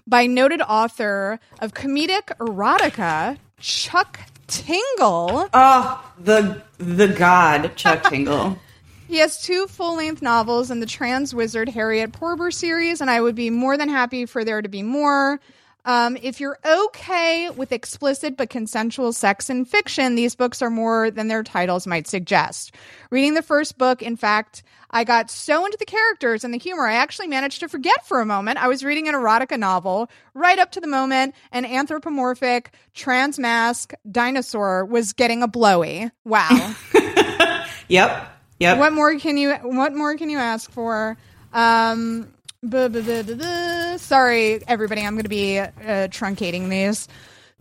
[0.08, 4.20] by noted author of comedic erotica, Chuck
[4.52, 5.48] Tingle.
[5.54, 8.60] Oh, the the god Chuck Tingle.
[9.08, 13.20] He has two full length novels in the Trans Wizard Harriet Porber series, and I
[13.22, 15.40] would be more than happy for there to be more.
[15.84, 21.10] Um, if you're okay with explicit but consensual sex in fiction, these books are more
[21.10, 22.76] than their titles might suggest.
[23.10, 26.86] Reading the first book, in fact, I got so into the characters and the humor,
[26.86, 28.62] I actually managed to forget for a moment.
[28.62, 33.94] I was reading an erotica novel right up to the moment an anthropomorphic trans mask
[34.10, 36.12] dinosaur was getting a blowy.
[36.26, 36.76] Wow.
[37.92, 38.28] Yep.
[38.60, 38.78] Yep.
[38.78, 41.18] what more can you what more can you ask for
[41.52, 42.32] um
[42.64, 45.72] buh, buh, buh, sorry everybody i'm going to be uh,
[46.08, 47.08] truncating these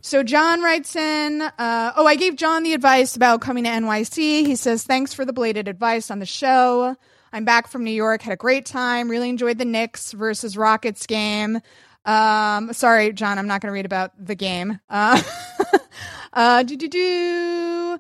[0.02, 4.14] so john writes in uh, oh i gave john the advice about coming to nyc
[4.14, 6.94] he says thanks for the bladed advice on the show
[7.32, 11.06] i'm back from new york had a great time really enjoyed the knicks versus rockets
[11.06, 11.60] game
[12.04, 15.22] um sorry john i'm not going to read about the game uh
[16.32, 17.98] uh do do do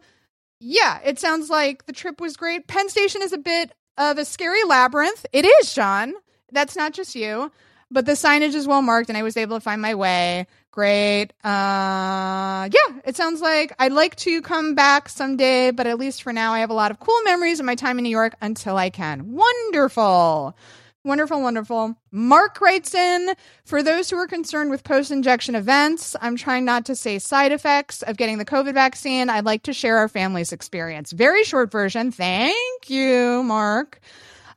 [0.60, 2.66] yeah, it sounds like the trip was great.
[2.66, 5.24] Penn Station is a bit of a scary labyrinth.
[5.32, 6.12] It is, Sean.
[6.52, 7.50] That's not just you.
[7.90, 10.46] But the signage is well marked and I was able to find my way.
[10.72, 11.32] Great.
[11.42, 16.32] Uh yeah, it sounds like I'd like to come back someday, but at least for
[16.32, 18.76] now I have a lot of cool memories of my time in New York until
[18.76, 19.32] I can.
[19.32, 20.56] Wonderful.
[21.02, 21.96] Wonderful, wonderful.
[22.12, 23.32] Mark writes in
[23.64, 27.52] For those who are concerned with post injection events, I'm trying not to say side
[27.52, 29.30] effects of getting the COVID vaccine.
[29.30, 31.12] I'd like to share our family's experience.
[31.12, 32.12] Very short version.
[32.12, 33.98] Thank you, Mark.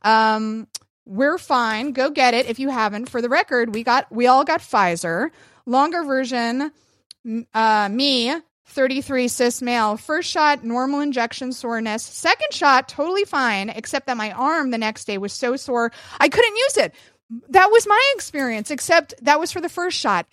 [0.02, 0.68] Um,
[1.06, 1.92] we're fine.
[1.92, 3.08] Go get it if you haven't.
[3.08, 5.30] For the record, we got we all got Pfizer.
[5.66, 6.70] Longer version,
[7.54, 8.34] uh, me,
[8.66, 9.96] 33 cis male.
[9.96, 12.02] First shot, normal injection soreness.
[12.02, 16.28] Second shot, totally fine, except that my arm the next day was so sore I
[16.28, 16.94] couldn't use it.
[17.50, 20.26] That was my experience, except that was for the first shot.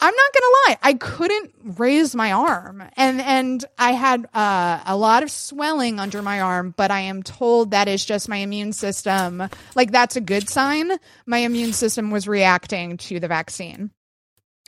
[0.00, 4.96] I'm not gonna lie, I couldn't raise my arm, and and I had uh, a
[4.96, 6.74] lot of swelling under my arm.
[6.76, 9.48] But I am told that is just my immune system.
[9.76, 10.90] Like that's a good sign.
[11.24, 13.92] My immune system was reacting to the vaccine.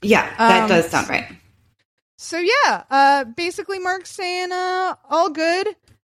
[0.05, 1.27] Yeah, that Um, does sound right.
[2.19, 5.69] So yeah, uh, basically Mark's saying uh, all good.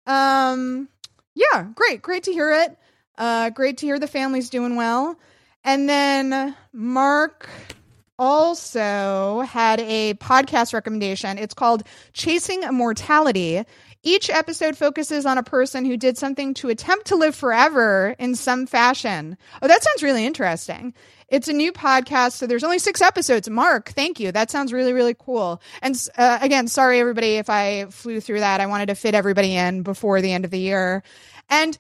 [0.07, 0.89] Um,
[1.35, 2.77] yeah, great, great to hear it.
[3.19, 5.19] Uh, great to hear the family's doing well.
[5.65, 7.49] And then Mark
[8.19, 11.39] also had a podcast recommendation.
[11.39, 11.83] It's called
[12.13, 13.63] Chasing Immortality.
[14.03, 18.35] Each episode focuses on a person who did something to attempt to live forever in
[18.37, 19.37] some fashion.
[19.61, 20.95] Oh, that sounds really interesting.
[21.29, 23.51] It's a new podcast, so there's only six episodes.
[23.51, 24.31] Mark, thank you.
[24.31, 25.61] That sounds really, really cool.
[25.83, 28.61] And uh, again, sorry everybody if I flew through that.
[28.61, 31.03] I wanted to fit everybody in before the end of the year.
[31.51, 31.77] And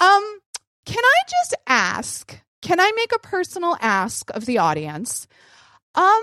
[0.00, 0.38] um,
[0.84, 2.40] can I just ask?
[2.60, 5.28] Can I make a personal ask of the audience?
[5.94, 6.22] Um,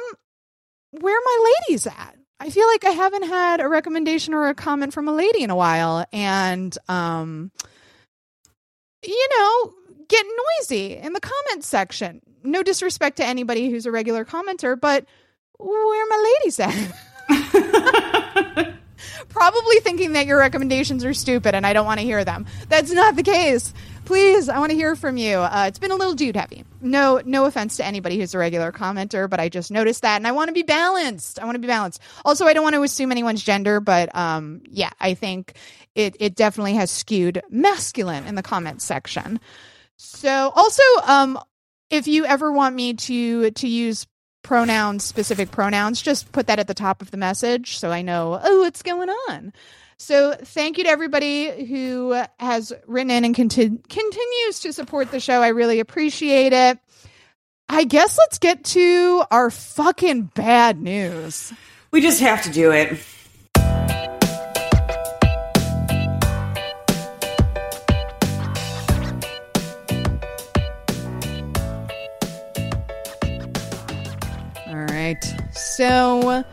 [0.92, 2.18] where my ladies at?
[2.40, 5.50] I feel like I haven't had a recommendation or a comment from a lady in
[5.50, 7.52] a while, and um,
[9.06, 9.74] you know,
[10.10, 10.26] get
[10.60, 12.22] noisy in the comments section.
[12.46, 15.06] No disrespect to anybody who's a regular commenter, but
[15.58, 16.76] where are my ladies at?
[19.30, 22.46] Probably thinking that your recommendations are stupid and I don't want to hear them.
[22.70, 23.74] That's not the case.
[24.06, 25.38] Please, I want to hear from you.
[25.40, 26.64] Uh, it's been a little dude heavy.
[26.80, 30.28] No, no offense to anybody who's a regular commenter, but I just noticed that, and
[30.28, 31.40] I want to be balanced.
[31.40, 32.02] I want to be balanced.
[32.24, 35.56] Also, I don't want to assume anyone's gender, but um, yeah, I think
[35.96, 39.40] it it definitely has skewed masculine in the comments section.
[39.98, 41.40] So, also, um,
[41.90, 44.08] if you ever want me to to use
[44.44, 48.40] pronouns, specific pronouns, just put that at the top of the message so I know,
[48.42, 49.54] oh, what's going on.
[49.98, 55.22] So, thank you to everybody who has written in and conti- continues to support the
[55.22, 55.42] show.
[55.42, 56.80] I really appreciate it.
[57.70, 61.54] I guess let's get to our fucking bad news.
[61.92, 63.00] We just have to do it.
[75.76, 76.46] So,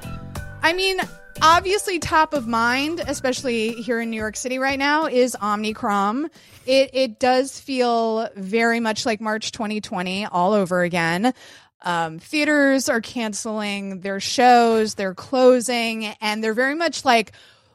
[0.64, 1.00] I mean,
[1.40, 6.28] obviously, top of mind, especially here in New York City right now, is Omicron.
[6.66, 11.34] It it does feel very much like March 2020 all over again.
[11.82, 17.30] Um, theaters are canceling their shows, they're closing, and they're very much like,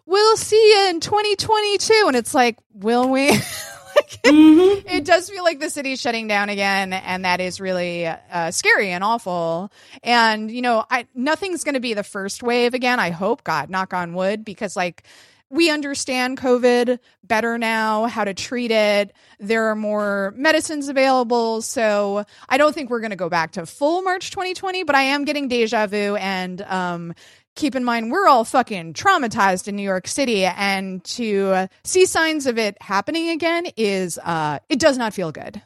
[0.05, 3.31] "We'll see you in 2022," and it's like, "Will we?"
[3.97, 8.51] like, it does feel like the city's shutting down again, and that is really uh,
[8.51, 9.71] scary and awful.
[10.03, 12.99] And you know, I nothing's going to be the first wave again.
[12.99, 15.03] I hope, God, knock on wood, because like
[15.49, 19.13] we understand COVID better now, how to treat it.
[19.39, 23.65] There are more medicines available, so I don't think we're going to go back to
[23.65, 24.83] full March 2020.
[24.83, 27.13] But I am getting deja vu, and um,
[27.57, 32.45] keep in mind we're all fucking traumatized in New York City and to see signs
[32.45, 35.61] of it happening again is uh it does not feel good.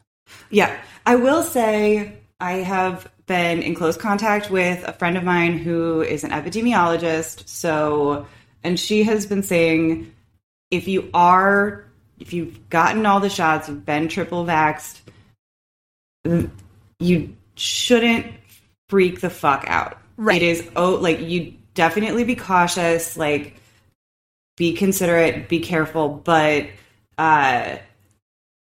[0.50, 0.76] Yeah,
[1.06, 6.02] I will say I have been in close contact with a friend of mine who
[6.02, 7.48] is an epidemiologist.
[7.48, 8.26] So,
[8.64, 10.12] and she has been saying
[10.70, 11.84] if you are,
[12.18, 15.00] if you've gotten all the shots, you've been triple vaxxed,
[16.98, 18.26] you shouldn't
[18.88, 19.98] freak the fuck out.
[20.16, 20.42] Right.
[20.42, 23.56] It is, oh, like, you definitely be cautious, like,
[24.56, 26.66] be considerate, be careful, but,
[27.18, 27.76] uh,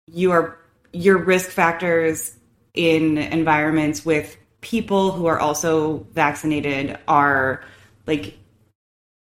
[0.06, 0.58] you are
[0.92, 2.34] your risk factors
[2.74, 7.64] in environments with people who are also vaccinated are
[8.06, 8.36] like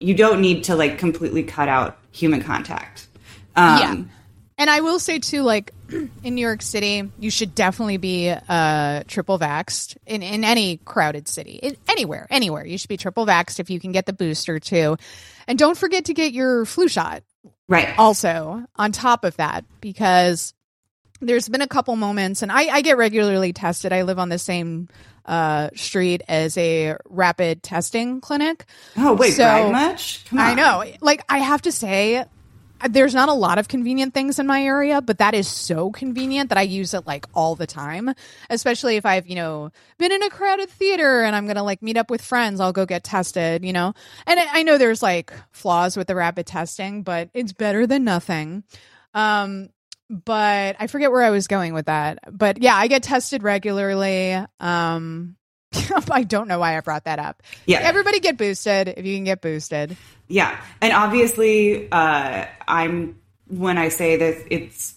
[0.01, 3.07] you don't need to like completely cut out human contact.
[3.57, 4.03] Um, yeah.
[4.61, 9.03] And I will say too, like in New York City, you should definitely be uh,
[9.09, 12.67] triple vaxxed in, in any crowded city, in, anywhere, anywhere.
[12.67, 14.99] You should be triple vaxxed if you can get the booster too.
[15.49, 17.23] And don't forget to get your flu shot
[17.69, 17.89] Right.
[17.99, 20.53] also on top of that because
[21.23, 24.39] there's been a couple moments and I, I get regularly tested i live on the
[24.39, 24.89] same
[25.25, 28.65] uh, street as a rapid testing clinic
[28.97, 30.25] Oh wait, So- much?
[30.27, 30.47] Come on.
[30.47, 32.25] i know like i have to say
[32.89, 36.49] there's not a lot of convenient things in my area but that is so convenient
[36.49, 38.15] that i use it like all the time.
[38.49, 41.97] Especially if i've you know been in a crowded theater and i'm gonna like meet
[41.97, 43.93] up with friends i'll go get tested you know?
[44.27, 48.05] And i I know there's like flaws with the rapid testing but it's better than
[48.05, 48.65] nothing.
[49.15, 49.69] Um
[50.09, 52.19] but i forget where i was going with that.
[52.31, 54.39] But yeah i get tested regularly.
[54.59, 55.37] Um
[56.11, 57.81] i don't know why i brought that up Yeah.
[57.81, 59.97] everybody get boosted if you can get boosted
[60.29, 63.19] Yeah, and obviously, uh, I'm
[63.49, 64.95] when I say that it's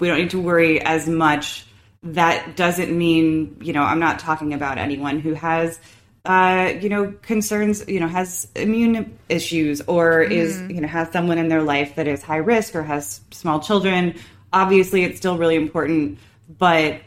[0.00, 1.64] we don't need to worry as much.
[2.02, 5.78] That doesn't mean you know I'm not talking about anyone who has
[6.24, 11.38] uh, you know, concerns, you know, has immune issues or is, you know, has someone
[11.38, 14.14] in their life that is high risk or has small children,
[14.52, 16.18] obviously it's still really important.
[16.58, 17.00] But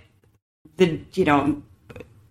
[0.78, 1.62] the, you know,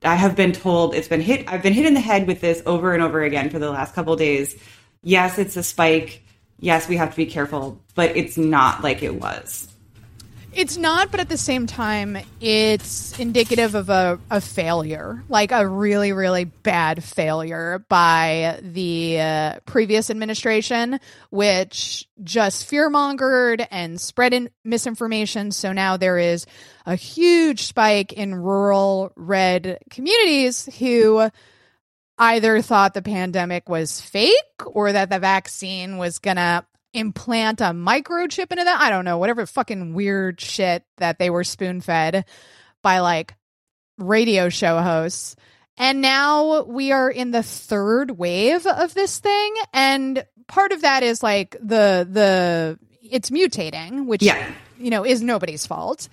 [0.02, 2.62] I have been told it's been hit, I've been hit in the head with this
[2.64, 4.56] over and over again for the last couple days.
[5.02, 6.22] Yes, it's a spike.
[6.58, 9.69] Yes, we have to be careful, but it's not like it was.
[10.52, 15.66] It's not, but at the same time, it's indicative of a, a failure, like a
[15.66, 20.98] really, really bad failure by the uh, previous administration,
[21.30, 25.52] which just fearmongered and spread in misinformation.
[25.52, 26.46] So now there is
[26.84, 31.30] a huge spike in rural red communities who
[32.18, 34.34] either thought the pandemic was fake
[34.66, 38.80] or that the vaccine was going to implant a microchip into that.
[38.80, 42.24] I don't know, whatever fucking weird shit that they were spoon fed
[42.82, 43.34] by like
[43.98, 45.36] radio show hosts.
[45.76, 49.54] And now we are in the third wave of this thing.
[49.72, 54.52] And part of that is like the, the, it's mutating, which, Yeah.
[54.78, 56.08] you know, is nobody's fault.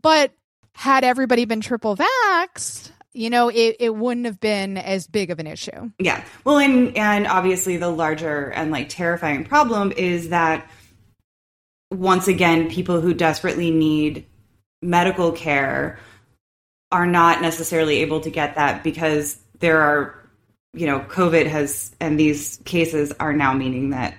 [0.00, 0.32] But
[0.72, 5.38] had everybody been triple vaxxed, you know, it, it wouldn't have been as big of
[5.38, 5.90] an issue.
[5.98, 6.24] Yeah.
[6.44, 10.70] Well, and and obviously the larger and like terrifying problem is that
[11.90, 14.26] once again, people who desperately need
[14.82, 15.98] medical care
[16.92, 20.14] are not necessarily able to get that because there are,
[20.72, 24.14] you know, COVID has and these cases are now meaning that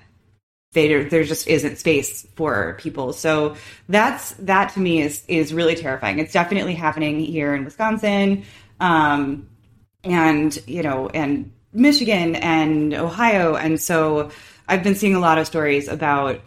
[0.73, 3.13] they, there just isn't space for people.
[3.13, 3.55] So
[3.87, 6.19] that's that to me is is really terrifying.
[6.19, 8.43] It's definitely happening here in Wisconsin,
[8.79, 9.49] um,
[10.03, 13.55] and you know, and Michigan and Ohio.
[13.55, 14.31] And so
[14.67, 16.39] I've been seeing a lot of stories about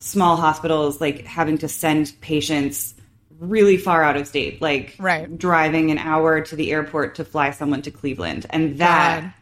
[0.00, 2.94] small hospitals like having to send patients
[3.40, 5.36] really far out of state, like Right.
[5.38, 9.32] driving an hour to the airport to fly someone to Cleveland, and that God.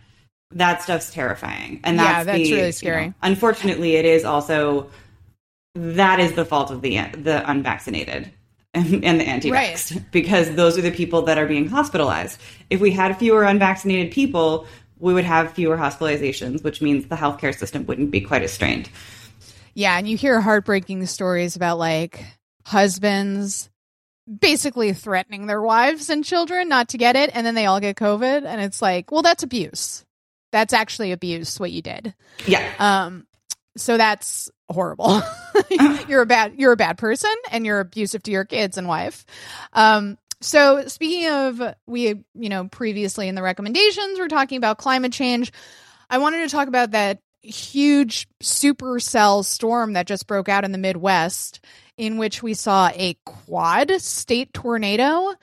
[0.52, 1.80] that stuff's terrifying.
[1.84, 3.06] And Yeah, that's that's the- really you scary.
[3.08, 4.90] know, unfortunately, it is also
[5.74, 8.30] that is the fault of the the unvaccinated
[8.74, 12.40] and, and the anti-vax because those are the people that are being hospitalized.
[12.70, 14.66] If we had fewer unvaccinated people,
[14.98, 18.88] we would have fewer hospitalizations, which means the healthcare system wouldn't be quite as strained.
[19.74, 22.24] Yeah, and you hear heartbreaking stories about like
[22.64, 23.68] husbands
[24.40, 27.96] basically threatening their wives and children not to get it, and then they all get
[27.96, 30.04] COVID, and it's like, well, that's abuse.
[30.52, 31.58] That's actually abuse.
[31.58, 32.14] What you did.
[32.46, 32.70] Yeah.
[32.78, 33.26] Um,
[33.76, 35.22] so that's horrible.
[36.08, 39.24] you're a bad you're a bad person, and you're abusive to your kids and wife.
[39.72, 45.12] Um, so speaking of we, you know, previously in the recommendations, we're talking about climate
[45.12, 45.52] change.
[46.10, 50.78] I wanted to talk about that huge supercell storm that just broke out in the
[50.78, 51.64] Midwest,
[51.96, 55.34] in which we saw a quad state tornado,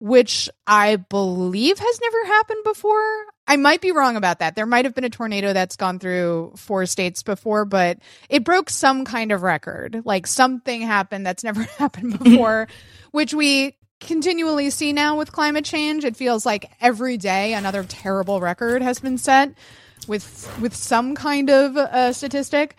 [0.00, 3.24] which I believe has never happened before.
[3.46, 4.54] I might be wrong about that.
[4.54, 8.70] There might have been a tornado that's gone through four states before, but it broke
[8.70, 10.02] some kind of record.
[10.04, 12.68] Like something happened that's never happened before,
[13.10, 16.04] which we continually see now with climate change.
[16.04, 19.54] It feels like every day another terrible record has been set
[20.08, 22.76] with with some kind of uh, statistic.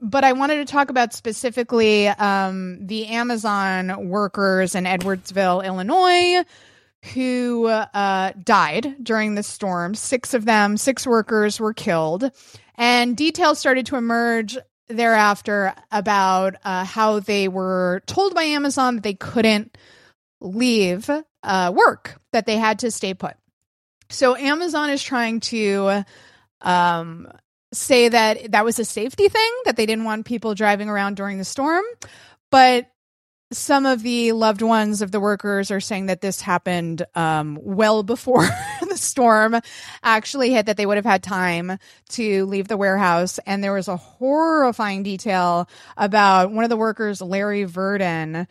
[0.00, 6.44] But I wanted to talk about specifically um, the Amazon workers in Edwardsville, Illinois,
[7.12, 9.94] who uh, died during the storm.
[9.94, 12.30] Six of them, six workers were killed.
[12.76, 14.56] And details started to emerge
[14.88, 19.76] thereafter about uh, how they were told by Amazon that they couldn't
[20.40, 21.10] leave
[21.42, 23.34] uh, work, that they had to stay put.
[24.10, 26.04] So Amazon is trying to
[26.60, 27.28] um,
[27.72, 31.38] say that that was a safety thing, that they didn't want people driving around during
[31.38, 31.84] the storm.
[32.50, 32.86] But
[33.56, 38.02] some of the loved ones of the workers are saying that this happened um, well
[38.02, 38.46] before
[38.88, 39.56] the storm
[40.02, 41.78] actually hit, that they would have had time
[42.10, 43.38] to leave the warehouse.
[43.46, 48.46] And there was a horrifying detail about one of the workers, Larry Virden,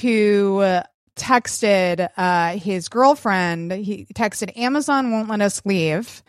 [0.00, 0.82] who
[1.16, 3.72] texted uh, his girlfriend.
[3.72, 6.22] He texted, Amazon won't let us leave.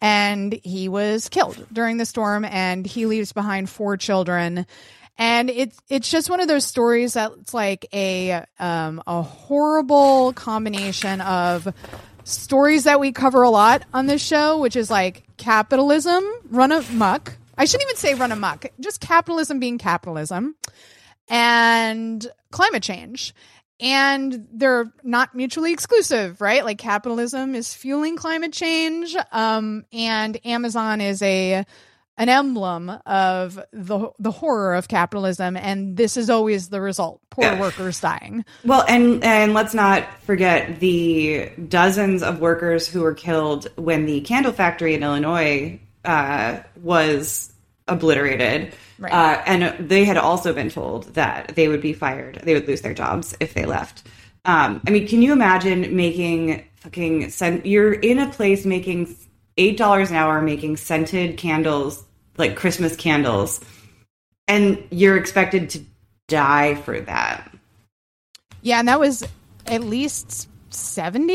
[0.00, 4.66] And he was killed during the storm, and he leaves behind four children
[5.18, 11.20] and it's it's just one of those stories that's like a um a horrible combination
[11.20, 11.68] of
[12.24, 17.36] stories that we cover a lot on this show which is like capitalism run amok.
[17.56, 20.56] I shouldn't even say run amok just capitalism being capitalism
[21.28, 23.34] and climate change.
[23.78, 26.64] And they're not mutually exclusive right?
[26.64, 31.64] Like capitalism is fueling climate change um and amazon is a
[32.18, 37.56] an emblem of the the horror of capitalism and this is always the result poor
[37.60, 38.44] workers dying.
[38.64, 44.20] Well and and let's not forget the dozens of workers who were killed when the
[44.22, 47.52] candle factory in illinois uh, was
[47.88, 48.74] obliterated.
[48.98, 49.12] Right.
[49.12, 52.80] uh, and they had also been told that they would be fired they would lose
[52.80, 54.06] their jobs if they left.
[54.46, 57.30] Um, i mean can you imagine making fucking
[57.64, 59.14] you're in a place making
[59.58, 62.05] eight dollars an hour making scented candles
[62.38, 63.60] like Christmas candles,
[64.48, 65.80] and you're expected to
[66.28, 67.52] die for that.
[68.62, 69.24] Yeah, and that was
[69.66, 71.32] at least 70?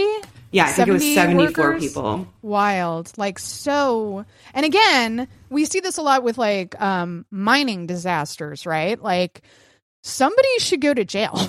[0.52, 1.84] Yeah, I think it was 74 workers?
[1.88, 2.28] people.
[2.42, 3.12] Wild.
[3.18, 9.02] Like so and again, we see this a lot with like um mining disasters, right?
[9.02, 9.44] Like
[10.04, 11.40] somebody should go to jail.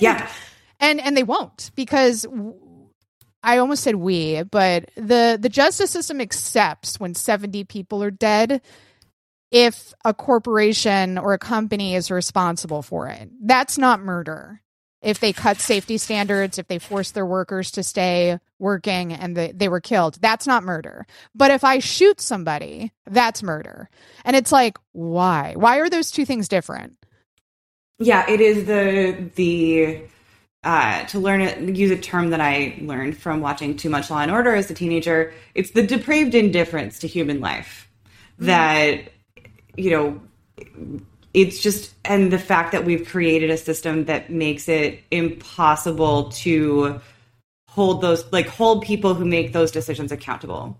[0.00, 0.28] yeah.
[0.78, 2.26] And and they won't because
[3.42, 8.60] I almost said we, but the the justice system accepts when 70 people are dead
[9.50, 13.30] if a corporation or a company is responsible for it.
[13.40, 14.60] That's not murder.
[15.02, 19.52] If they cut safety standards, if they force their workers to stay working and they,
[19.52, 21.06] they were killed, that's not murder.
[21.34, 23.88] But if I shoot somebody, that's murder.
[24.24, 25.54] And it's like, why?
[25.56, 26.96] Why are those two things different?
[27.98, 30.02] Yeah, it is the the
[30.64, 34.20] uh, to learn it, use a term that I learned from watching too much Law
[34.20, 35.32] and Order as a teenager.
[35.54, 37.88] It's the depraved indifference to human life
[38.40, 38.46] mm.
[38.46, 39.12] that
[39.76, 40.20] you know
[41.34, 47.00] it's just and the fact that we've created a system that makes it impossible to
[47.68, 50.78] hold those like hold people who make those decisions accountable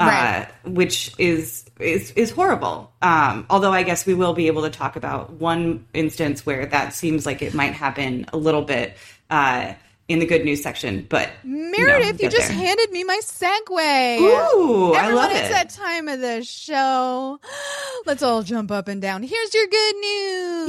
[0.00, 0.48] right.
[0.64, 4.70] uh, which is is is horrible um, although i guess we will be able to
[4.70, 8.96] talk about one instance where that seems like it might happen a little bit
[9.30, 9.74] uh,
[10.08, 11.06] in the good news section.
[11.08, 12.56] But Meredith, you, you just there.
[12.56, 14.18] handed me my segue.
[14.20, 15.36] Ooh, Everyone, I love it.
[15.36, 17.40] It's that time of the show.
[18.06, 19.22] Let's all jump up and down.
[19.22, 20.68] Here's your good news.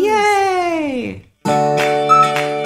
[1.45, 2.62] Yay!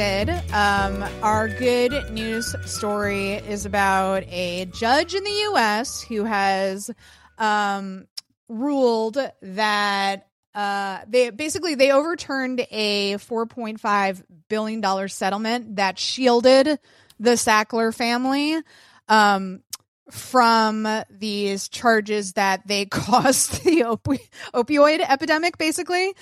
[0.00, 6.00] Um, our good news story is about a judge in the U.S.
[6.00, 6.90] who has
[7.36, 8.06] um,
[8.48, 16.78] ruled that uh, they basically they overturned a 4.5 billion dollar settlement that shielded
[17.18, 18.58] the Sackler family
[19.06, 19.60] um,
[20.10, 26.14] from these charges that they caused the opi- opioid epidemic, basically.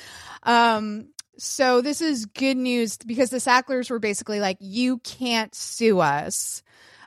[0.42, 6.00] Um, so this is good news because the Sacklers were basically like, you can't sue
[6.00, 6.62] us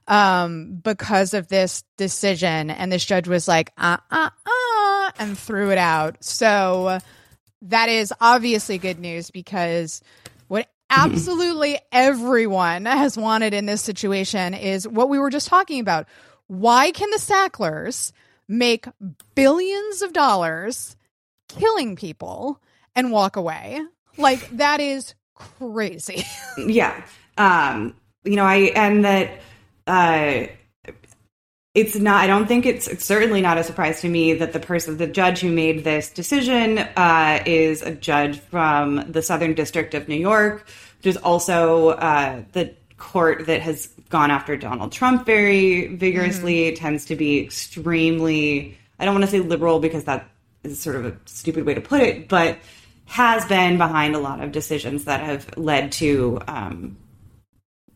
[0.07, 2.69] um, because of this decision.
[2.69, 6.23] And this judge was like, uh, uh, uh, and threw it out.
[6.23, 6.99] So
[7.63, 10.01] that is obviously good news because
[10.47, 16.07] what absolutely everyone has wanted in this situation is what we were just talking about.
[16.47, 18.13] Why can the Sacklers
[18.47, 18.85] make
[19.35, 20.95] billions of dollars
[21.49, 22.61] killing people
[22.95, 23.81] and walk away?
[24.17, 26.23] Like that is crazy.
[26.57, 27.03] yeah.
[27.37, 29.41] Um, you know, I and that
[29.87, 30.47] uh
[31.73, 34.59] it's not i don't think it's, it's certainly not a surprise to me that the
[34.59, 39.93] person the judge who made this decision uh, is a judge from the southern district
[39.93, 45.25] of new york which is also uh, the court that has gone after donald trump
[45.25, 46.75] very vigorously mm.
[46.75, 50.29] tends to be extremely i don't want to say liberal because that
[50.63, 52.57] is sort of a stupid way to put it but
[53.11, 56.95] has been behind a lot of decisions that have led to um,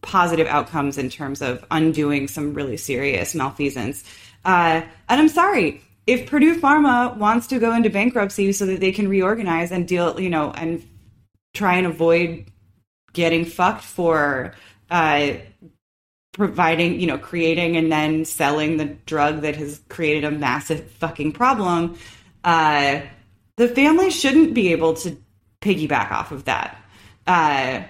[0.02, 4.04] positive outcomes in terms of undoing some really serious malfeasance.
[4.44, 8.92] Uh, and I'm sorry if Purdue Pharma wants to go into bankruptcy so that they
[8.92, 10.86] can reorganize and deal, you know, and
[11.54, 12.48] try and avoid
[13.14, 14.54] getting fucked for
[14.92, 15.32] uh,
[16.34, 21.32] providing, you know, creating and then selling the drug that has created a massive fucking
[21.32, 21.98] problem.
[22.44, 23.00] Uh,
[23.58, 25.18] the family shouldn't be able to
[25.62, 26.82] piggyback off of that.
[27.28, 27.84] Uh,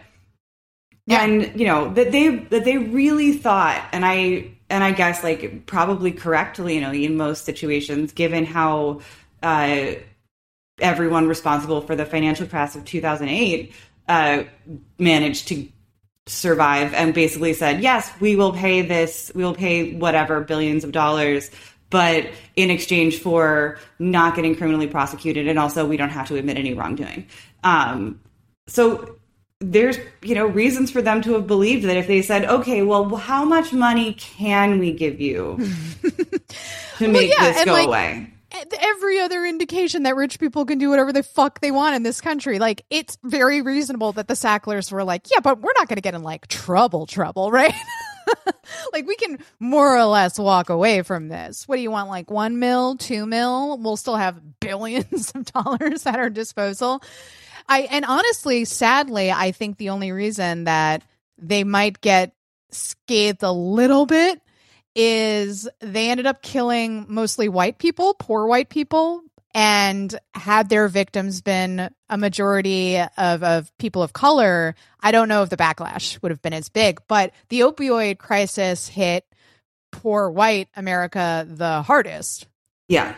[1.08, 1.24] yeah.
[1.24, 5.66] and you know that they that they really thought, and I and I guess like
[5.66, 9.02] probably correctly, you know, in most situations, given how
[9.44, 9.96] uh,
[10.80, 13.74] everyone responsible for the financial crash of 2008
[14.08, 14.44] uh,
[14.98, 15.68] managed to
[16.28, 20.92] survive and basically said, yes, we will pay this, we will pay whatever billions of
[20.92, 21.52] dollars
[21.96, 22.26] but
[22.58, 26.74] in exchange for not getting criminally prosecuted and also we don't have to admit any
[26.74, 27.26] wrongdoing.
[27.64, 28.20] Um,
[28.68, 29.16] so
[29.62, 33.16] there's you know reasons for them to have believed that if they said okay well
[33.16, 35.58] how much money can we give you
[36.98, 38.30] to make yeah, this go like, away
[38.80, 42.22] every other indication that rich people can do whatever the fuck they want in this
[42.22, 42.60] country.
[42.60, 46.02] Like, it's very reasonable that the Sacklers were like, yeah, but we're not going to
[46.02, 47.74] get in like trouble, trouble, right?
[48.94, 51.68] like, we can more or less walk away from this.
[51.68, 52.10] What do you want?
[52.10, 53.78] Like one mil, two mil?
[53.78, 57.02] We'll still have billions of dollars at our disposal.
[57.68, 61.04] I, and honestly, sadly, I think the only reason that
[61.38, 62.34] they might get
[62.72, 64.42] scathed a little bit
[64.96, 69.24] is they ended up killing mostly white people, poor white people,
[69.54, 75.44] and had their victims been a majority of, of people of color, I don't know
[75.44, 77.00] if the backlash would have been as big.
[77.08, 79.24] But the opioid crisis hit
[79.92, 82.48] poor white America the hardest.
[82.90, 83.14] Yeah.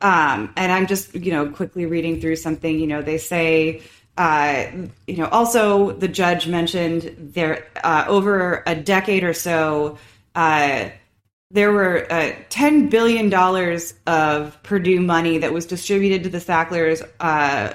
[0.00, 3.82] Um, and I'm just, you know, quickly reading through something, you know, they say,
[4.16, 4.64] uh,
[5.06, 9.98] you know, also the judge mentioned there uh, over a decade or so,
[10.34, 10.88] uh,
[11.50, 13.32] there were uh, $10 billion
[14.06, 17.74] of Purdue money that was distributed to the Sacklers uh,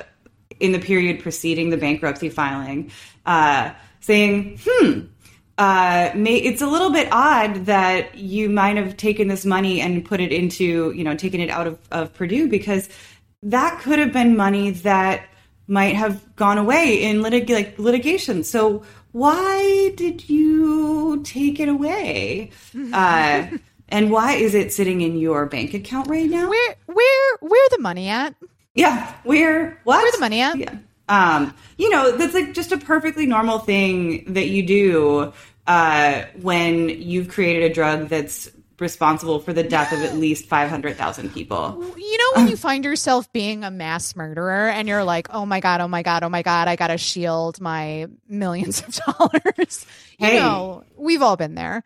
[0.61, 2.91] in the period preceding the bankruptcy filing,
[3.25, 4.99] uh, saying, hmm,
[5.57, 10.03] uh, may, it's a little bit odd that you might have taken this money and
[10.03, 12.89] put it into, you know, taken it out of, of Purdue because
[13.43, 15.27] that could have been money that
[15.67, 18.43] might have gone away in litig- like litigation.
[18.43, 22.51] So why did you take it away?
[22.93, 23.47] Uh,
[23.89, 26.49] and why is it sitting in your bank account right now?
[26.49, 28.35] Where, where, where the money at?
[28.73, 30.01] Yeah, where what?
[30.01, 30.57] Where the money at?
[30.57, 30.75] Yeah.
[31.11, 35.33] Um, you know, that's like just a perfectly normal thing that you do
[35.67, 38.49] uh, when you've created a drug that's
[38.79, 41.75] responsible for the death of at least 500,000 people.
[41.97, 45.59] You know, when you find yourself being a mass murderer and you're like, oh my
[45.59, 49.85] God, oh my God, oh my God, I got to shield my millions of dollars.
[50.17, 50.39] You Hey.
[50.39, 51.83] know, we've all been there.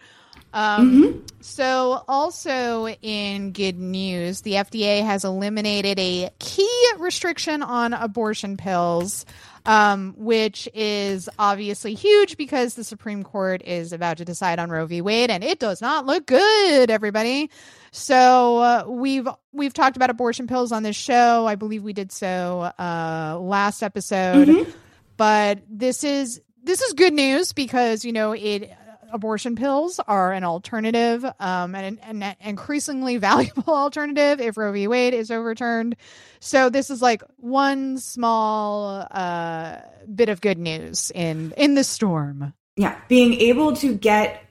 [0.56, 8.58] Um, So, also in good news, the FDA has eliminated a key restriction on abortion
[8.58, 9.28] pills,
[9.68, 14.88] um, which is obviously huge because the Supreme Court is about to decide on Roe
[14.88, 15.02] v.
[15.02, 17.52] Wade, and it does not look good, everybody.
[17.92, 21.46] So uh, we've we've talked about abortion pills on this show.
[21.46, 24.74] I believe we did so uh, last episode,
[25.18, 28.72] but this is this is good news because you know it
[29.16, 34.88] abortion pills are an alternative um, and an increasingly valuable alternative if Roe v.
[34.88, 35.96] Wade is overturned.
[36.40, 39.78] So this is like one small uh,
[40.14, 42.54] bit of good news in in the storm.
[42.78, 44.44] Yeah, being able to get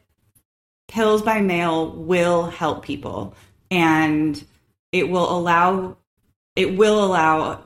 [0.89, 3.35] pills by mail will help people
[3.71, 4.43] and
[4.93, 5.97] it will allow
[6.57, 7.65] it will allow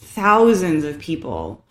[0.00, 1.64] thousands of people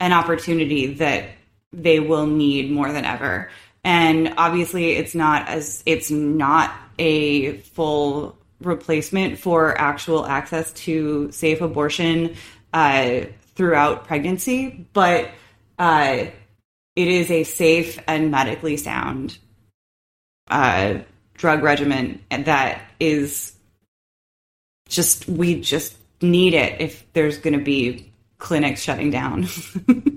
[0.00, 1.30] an opportunity that
[1.72, 3.50] they will need more than ever.
[3.84, 11.60] And obviously it's not as it's not a full replacement for actual access to safe
[11.60, 12.34] abortion
[12.72, 13.22] uh,
[13.54, 15.30] throughout pregnancy, but
[15.78, 16.24] uh,
[16.96, 19.38] it is a safe and medically sound
[20.48, 20.98] uh,
[21.34, 23.52] drug regimen that is
[24.88, 29.46] just we just need it if there's going to be clinics shutting down.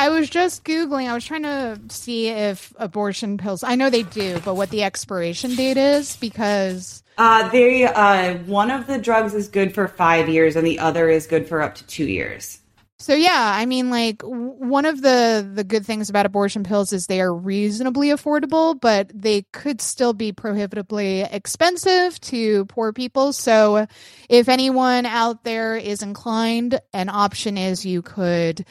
[0.00, 1.10] I was just googling.
[1.10, 3.62] I was trying to see if abortion pills.
[3.62, 8.70] I know they do, but what the expiration date is because uh, they uh, one
[8.70, 11.74] of the drugs is good for five years, and the other is good for up
[11.74, 12.60] to two years.
[12.98, 16.94] So yeah, I mean, like w- one of the the good things about abortion pills
[16.94, 23.34] is they are reasonably affordable, but they could still be prohibitively expensive to poor people.
[23.34, 23.86] So
[24.30, 28.64] if anyone out there is inclined, an option is you could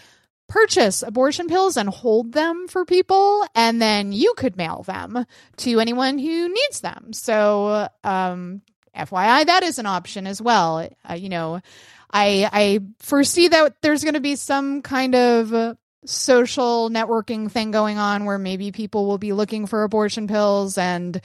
[0.50, 5.26] purchase abortion pills and hold them for people and then you could mail them
[5.58, 7.14] to anyone who needs them.
[7.14, 8.62] So um
[8.96, 10.90] FYI that is an option as well.
[11.10, 11.62] Uh, you know,
[12.12, 17.98] I I foresee that there's going to be some kind of social networking thing going
[17.98, 21.22] on where maybe people will be looking for abortion pills and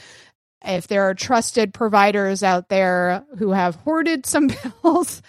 [0.65, 4.49] if there are trusted providers out there who have hoarded some
[4.83, 5.23] pills,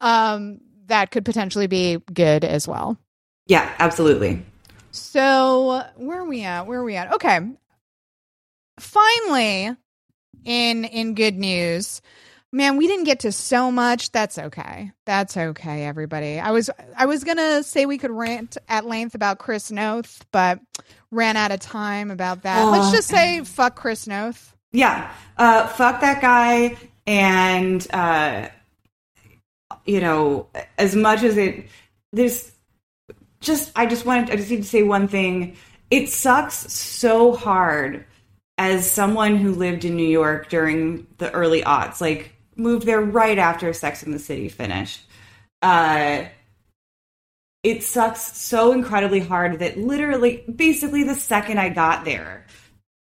[0.00, 2.98] um, that could potentially be good as well.
[3.46, 4.44] Yeah, absolutely.
[4.92, 6.66] So where are we at?
[6.66, 7.12] Where are we at?
[7.14, 7.40] Okay.
[8.78, 9.76] Finally,
[10.44, 12.00] in in good news,
[12.52, 14.10] man, we didn't get to so much.
[14.12, 14.92] That's okay.
[15.06, 16.40] That's okay, everybody.
[16.40, 20.60] I was I was gonna say we could rant at length about Chris Noth, but
[21.10, 22.62] ran out of time about that.
[22.64, 22.92] Let's Oh.
[22.92, 24.56] just say fuck Chris Noth.
[24.72, 26.76] Yeah, uh, fuck that guy,
[27.06, 28.48] and uh,
[29.84, 31.66] you know, as much as it,
[32.12, 32.51] there's
[33.42, 35.56] just I just wanted I just need to say one thing.
[35.90, 38.06] It sucks so hard
[38.58, 43.38] as someone who lived in New York during the early aughts, like moved there right
[43.38, 45.02] after Sex in the City finished.
[45.60, 46.24] Uh
[47.62, 52.44] it sucks so incredibly hard that literally basically the second I got there,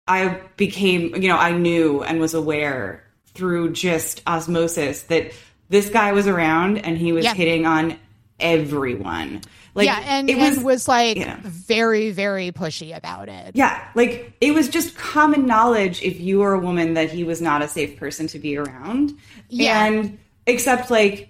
[0.06, 3.02] I became, you know, I knew and was aware
[3.34, 5.32] through just osmosis that
[5.70, 7.34] this guy was around and he was Yeah.
[7.34, 7.98] hitting on
[8.38, 9.40] everyone.
[9.74, 13.56] Like yeah, and it was, was like very, very pushy about it.
[13.56, 17.40] yeah, like it was just common knowledge if you were a woman that he was
[17.42, 19.12] not a safe person to be around.
[19.48, 19.84] Yeah.
[19.86, 21.28] And except like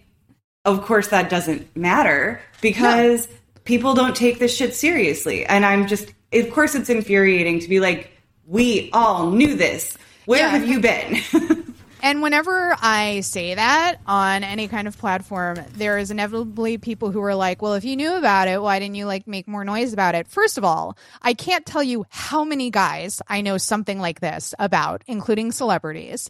[0.67, 3.29] of course that doesn't matter because
[3.65, 5.47] people don't take this shit seriously.
[5.47, 8.11] And I'm just of course it's infuriating to be like
[8.47, 9.97] we all knew this.
[10.27, 10.49] Where Yeah.
[10.51, 11.19] have you been?
[12.05, 17.23] And whenever I say that on any kind of platform, there is inevitably people who
[17.23, 19.95] are like, well, if you knew about it, why didn't you like make more noise
[19.95, 20.29] about it?
[20.29, 24.55] First of all, I can't tell you how many guys I know something like this
[24.59, 26.29] about, including celebrities.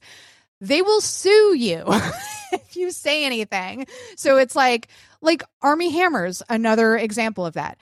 [0.60, 1.82] They will sue you
[2.52, 3.88] if you say anything.
[4.14, 4.86] So it's like,
[5.20, 7.78] like Armie Hammer's, another example of that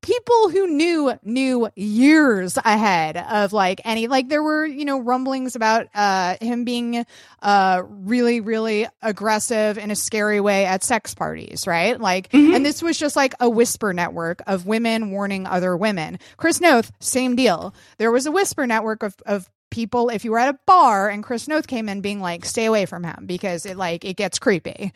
[0.00, 5.56] people who knew knew years ahead of like any like there were you know rumblings
[5.56, 7.04] about uh him being
[7.42, 12.00] uh really really aggressive in a scary way at sex parties right?
[12.00, 16.18] Like and this was just like a whisper network of women warning other women.
[16.36, 17.74] Chris noth same deal.
[17.98, 21.22] There was a whisper network of of people if you were at a bar and
[21.22, 24.40] chris noth came in being like stay away from him because it like it gets
[24.40, 24.92] creepy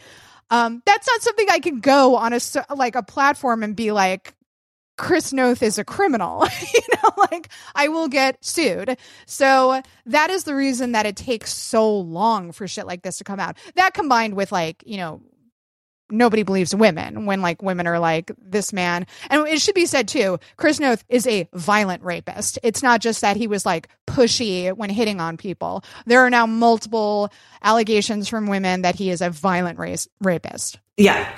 [0.50, 2.40] um that's not something i can go on a
[2.74, 4.34] like a platform and be like
[4.96, 6.46] Chris Noth is a criminal.
[6.74, 8.96] you know, like I will get sued.
[9.26, 13.24] So that is the reason that it takes so long for shit like this to
[13.24, 13.56] come out.
[13.74, 15.20] That combined with like, you know,
[16.10, 19.06] nobody believes women when like women are like this man.
[19.30, 22.58] And it should be said too, Chris Noth is a violent rapist.
[22.62, 25.84] It's not just that he was like pushy when hitting on people.
[26.06, 27.30] There are now multiple
[27.62, 30.78] allegations from women that he is a violent race rapist.
[30.96, 31.28] yeah.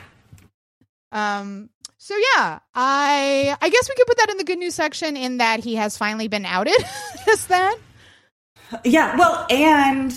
[1.13, 1.71] Um.
[1.99, 5.39] So yeah, I I guess we could put that in the good news section in
[5.39, 6.77] that he has finally been outed.
[7.29, 7.77] Is that?
[8.85, 10.13] Yeah, well, and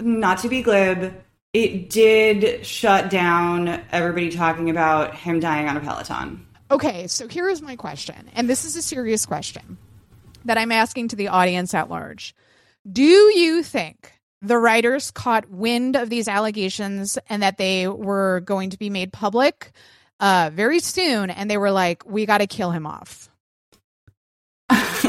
[0.00, 1.12] not to be glib,
[1.52, 6.46] it did shut down everybody talking about him dying on a Peloton.
[6.70, 9.76] Okay, so here is my question, and this is a serious question
[10.46, 12.34] that I'm asking to the audience at large.
[12.90, 18.70] Do you think the writers caught wind of these allegations and that they were going
[18.70, 19.72] to be made public
[20.18, 23.28] uh, very soon, and they were like, "We got to kill him off"?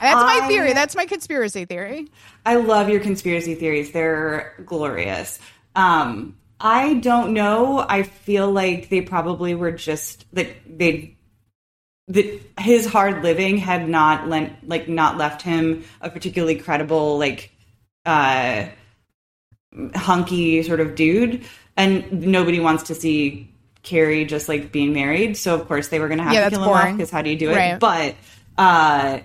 [0.00, 0.72] my I- theory.
[0.72, 2.08] That's my conspiracy theory.
[2.46, 3.92] I love your conspiracy theories.
[3.92, 5.38] They're glorious.
[5.76, 7.84] Um, I don't know.
[7.88, 11.16] I feel like they probably were just that they
[12.08, 17.52] that his hard living had not lent like not left him a particularly credible like
[18.06, 18.64] uh
[19.94, 21.44] hunky sort of dude
[21.76, 23.52] and nobody wants to see
[23.82, 26.64] Carrie just like being married so of course they were gonna have Yeah, to kill
[26.64, 27.78] him off because how do you do it Right.
[27.78, 28.14] but
[28.56, 29.18] uh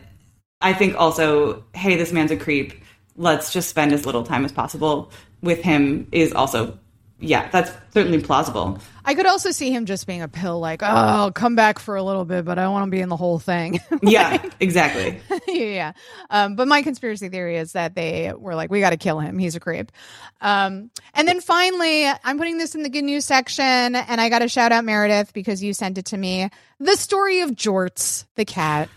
[0.63, 2.73] I think also hey this man's a creep
[3.15, 5.11] let's just spend as little time as possible
[5.41, 6.79] with him is also
[7.19, 10.85] yeah that's certainly plausible I could also see him just being a pill, like, oh,
[10.85, 13.37] I'll come back for a little bit, but I want to be in the whole
[13.37, 13.81] thing.
[14.01, 15.91] yeah exactly yeah.
[16.29, 19.37] Um, but my conspiracy theory is that they were like, we got to kill him.
[19.37, 19.91] He's a creep.
[20.39, 24.39] Um, and then finally, I'm putting this in the good news section, and I got
[24.39, 26.49] to shout out Meredith because you sent it to me.
[26.79, 28.87] The story of Jorts, the cat.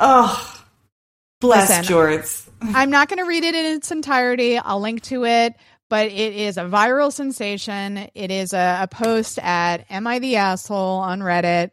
[0.00, 0.61] oh
[1.42, 1.84] bless Listen.
[1.84, 4.58] jorts I'm not going to read it in its entirety.
[4.58, 5.54] I'll link to it,
[5.88, 8.08] but it is a viral sensation.
[8.14, 11.70] It is a, a post at Am I the Asshole on Reddit.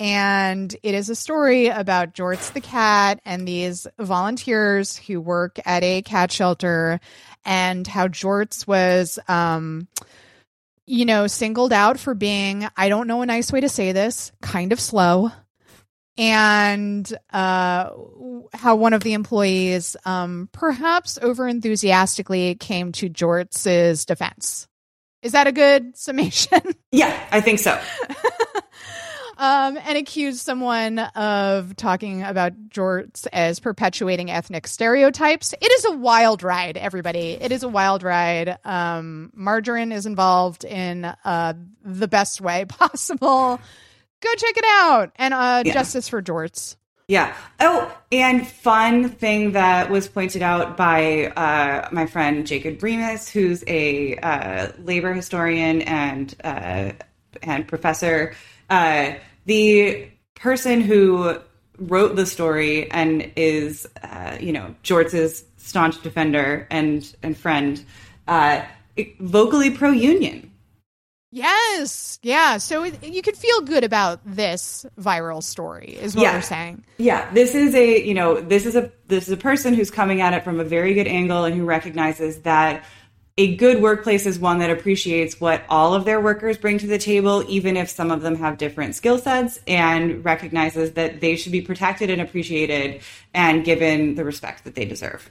[0.00, 5.84] And it is a story about Jorts the cat and these volunteers who work at
[5.84, 6.98] a cat shelter
[7.44, 9.86] and how Jorts was, um,
[10.84, 14.32] you know, singled out for being, I don't know a nice way to say this,
[14.42, 15.30] kind of slow
[16.16, 17.90] and uh,
[18.52, 24.68] how one of the employees, um, perhaps over enthusiastically, came to Jorts's defense.
[25.22, 26.60] Is that a good summation?
[26.92, 27.72] yeah i think so
[29.38, 35.54] um, and accused someone of talking about Jorts as perpetuating ethnic stereotypes.
[35.60, 37.32] It is a wild ride, everybody.
[37.32, 38.58] It is a wild ride.
[38.64, 41.54] Um, margarine is involved in uh,
[41.84, 43.60] the best way possible.
[44.24, 45.12] Go check it out.
[45.16, 45.74] And uh, Yeah.
[45.74, 46.76] justice for Jorts.
[47.06, 47.34] Yeah.
[47.60, 53.62] Oh, and fun thing that was pointed out by uh, my friend Jacob Remus, who's
[53.66, 56.92] a uh, labor historian and uh,
[57.42, 58.34] and professor
[58.70, 59.14] uh,
[59.44, 61.38] the person who
[61.78, 67.84] wrote the story and is, uh, you know, Jorts's staunch defender and and friend,
[68.28, 68.62] uh,
[69.20, 70.50] vocally pro union.
[71.34, 72.20] Yes.
[72.22, 72.58] Yeah.
[72.58, 76.34] So it, you can feel good about this viral story, is what Yeah.
[76.34, 76.84] we're saying.
[76.98, 80.20] Yeah, this is a you know this is a this is a person who's coming
[80.20, 82.84] at it from a very good angle and who recognizes that
[83.36, 86.98] a good workplace is one that appreciates what all of their workers bring to the
[86.98, 91.50] table, even if some of them have different skill sets, and recognizes that they should
[91.50, 93.02] be protected and appreciated
[93.34, 95.28] and given the respect that they deserve.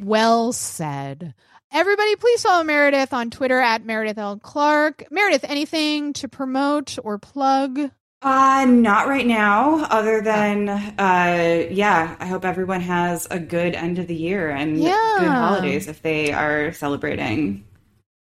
[0.00, 1.34] Well said.
[1.76, 4.38] Everybody, please follow Meredith on Twitter at Meredith L.
[4.38, 5.04] Clark.
[5.10, 7.90] Meredith, anything to promote or plug?
[8.22, 13.98] Uh, not right now, other than, uh, yeah, I hope everyone has a good end
[13.98, 15.16] of the year and Yeah.
[15.18, 17.62] good holidays if they are celebrating.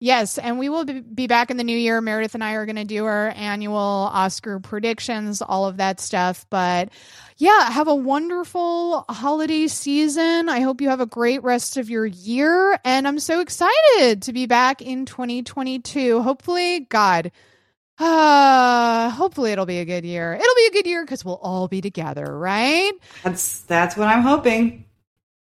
[0.03, 2.00] Yes, and we will be- back in the new year.
[2.00, 6.44] Meredith and I are going to do our annual Oscar predictions, all of that stuff.
[6.50, 6.88] But
[7.36, 10.48] yeah, have a wonderful holiday season.
[10.48, 12.76] I hope you have a great rest of your year.
[12.84, 16.20] And I'm so excited to be back in 2022.
[16.20, 17.30] Hopefully, God,
[18.00, 20.32] uh, hopefully it'll be a good year.
[20.32, 22.90] It'll be a good year because we'll all be together, right?
[23.22, 24.84] That's, that's what I'm hoping.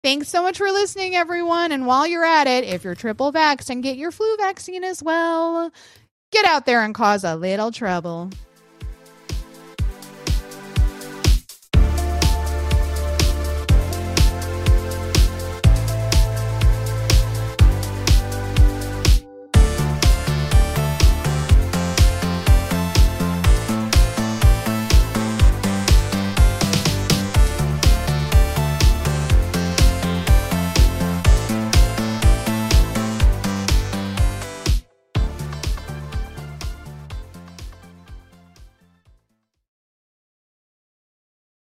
[0.01, 1.73] Thanks so much for listening, everyone.
[1.73, 5.03] And while you're at it, if you're triple vaxxed and get your flu vaccine as
[5.03, 5.71] well,
[6.31, 8.29] get out there and cause a little trouble.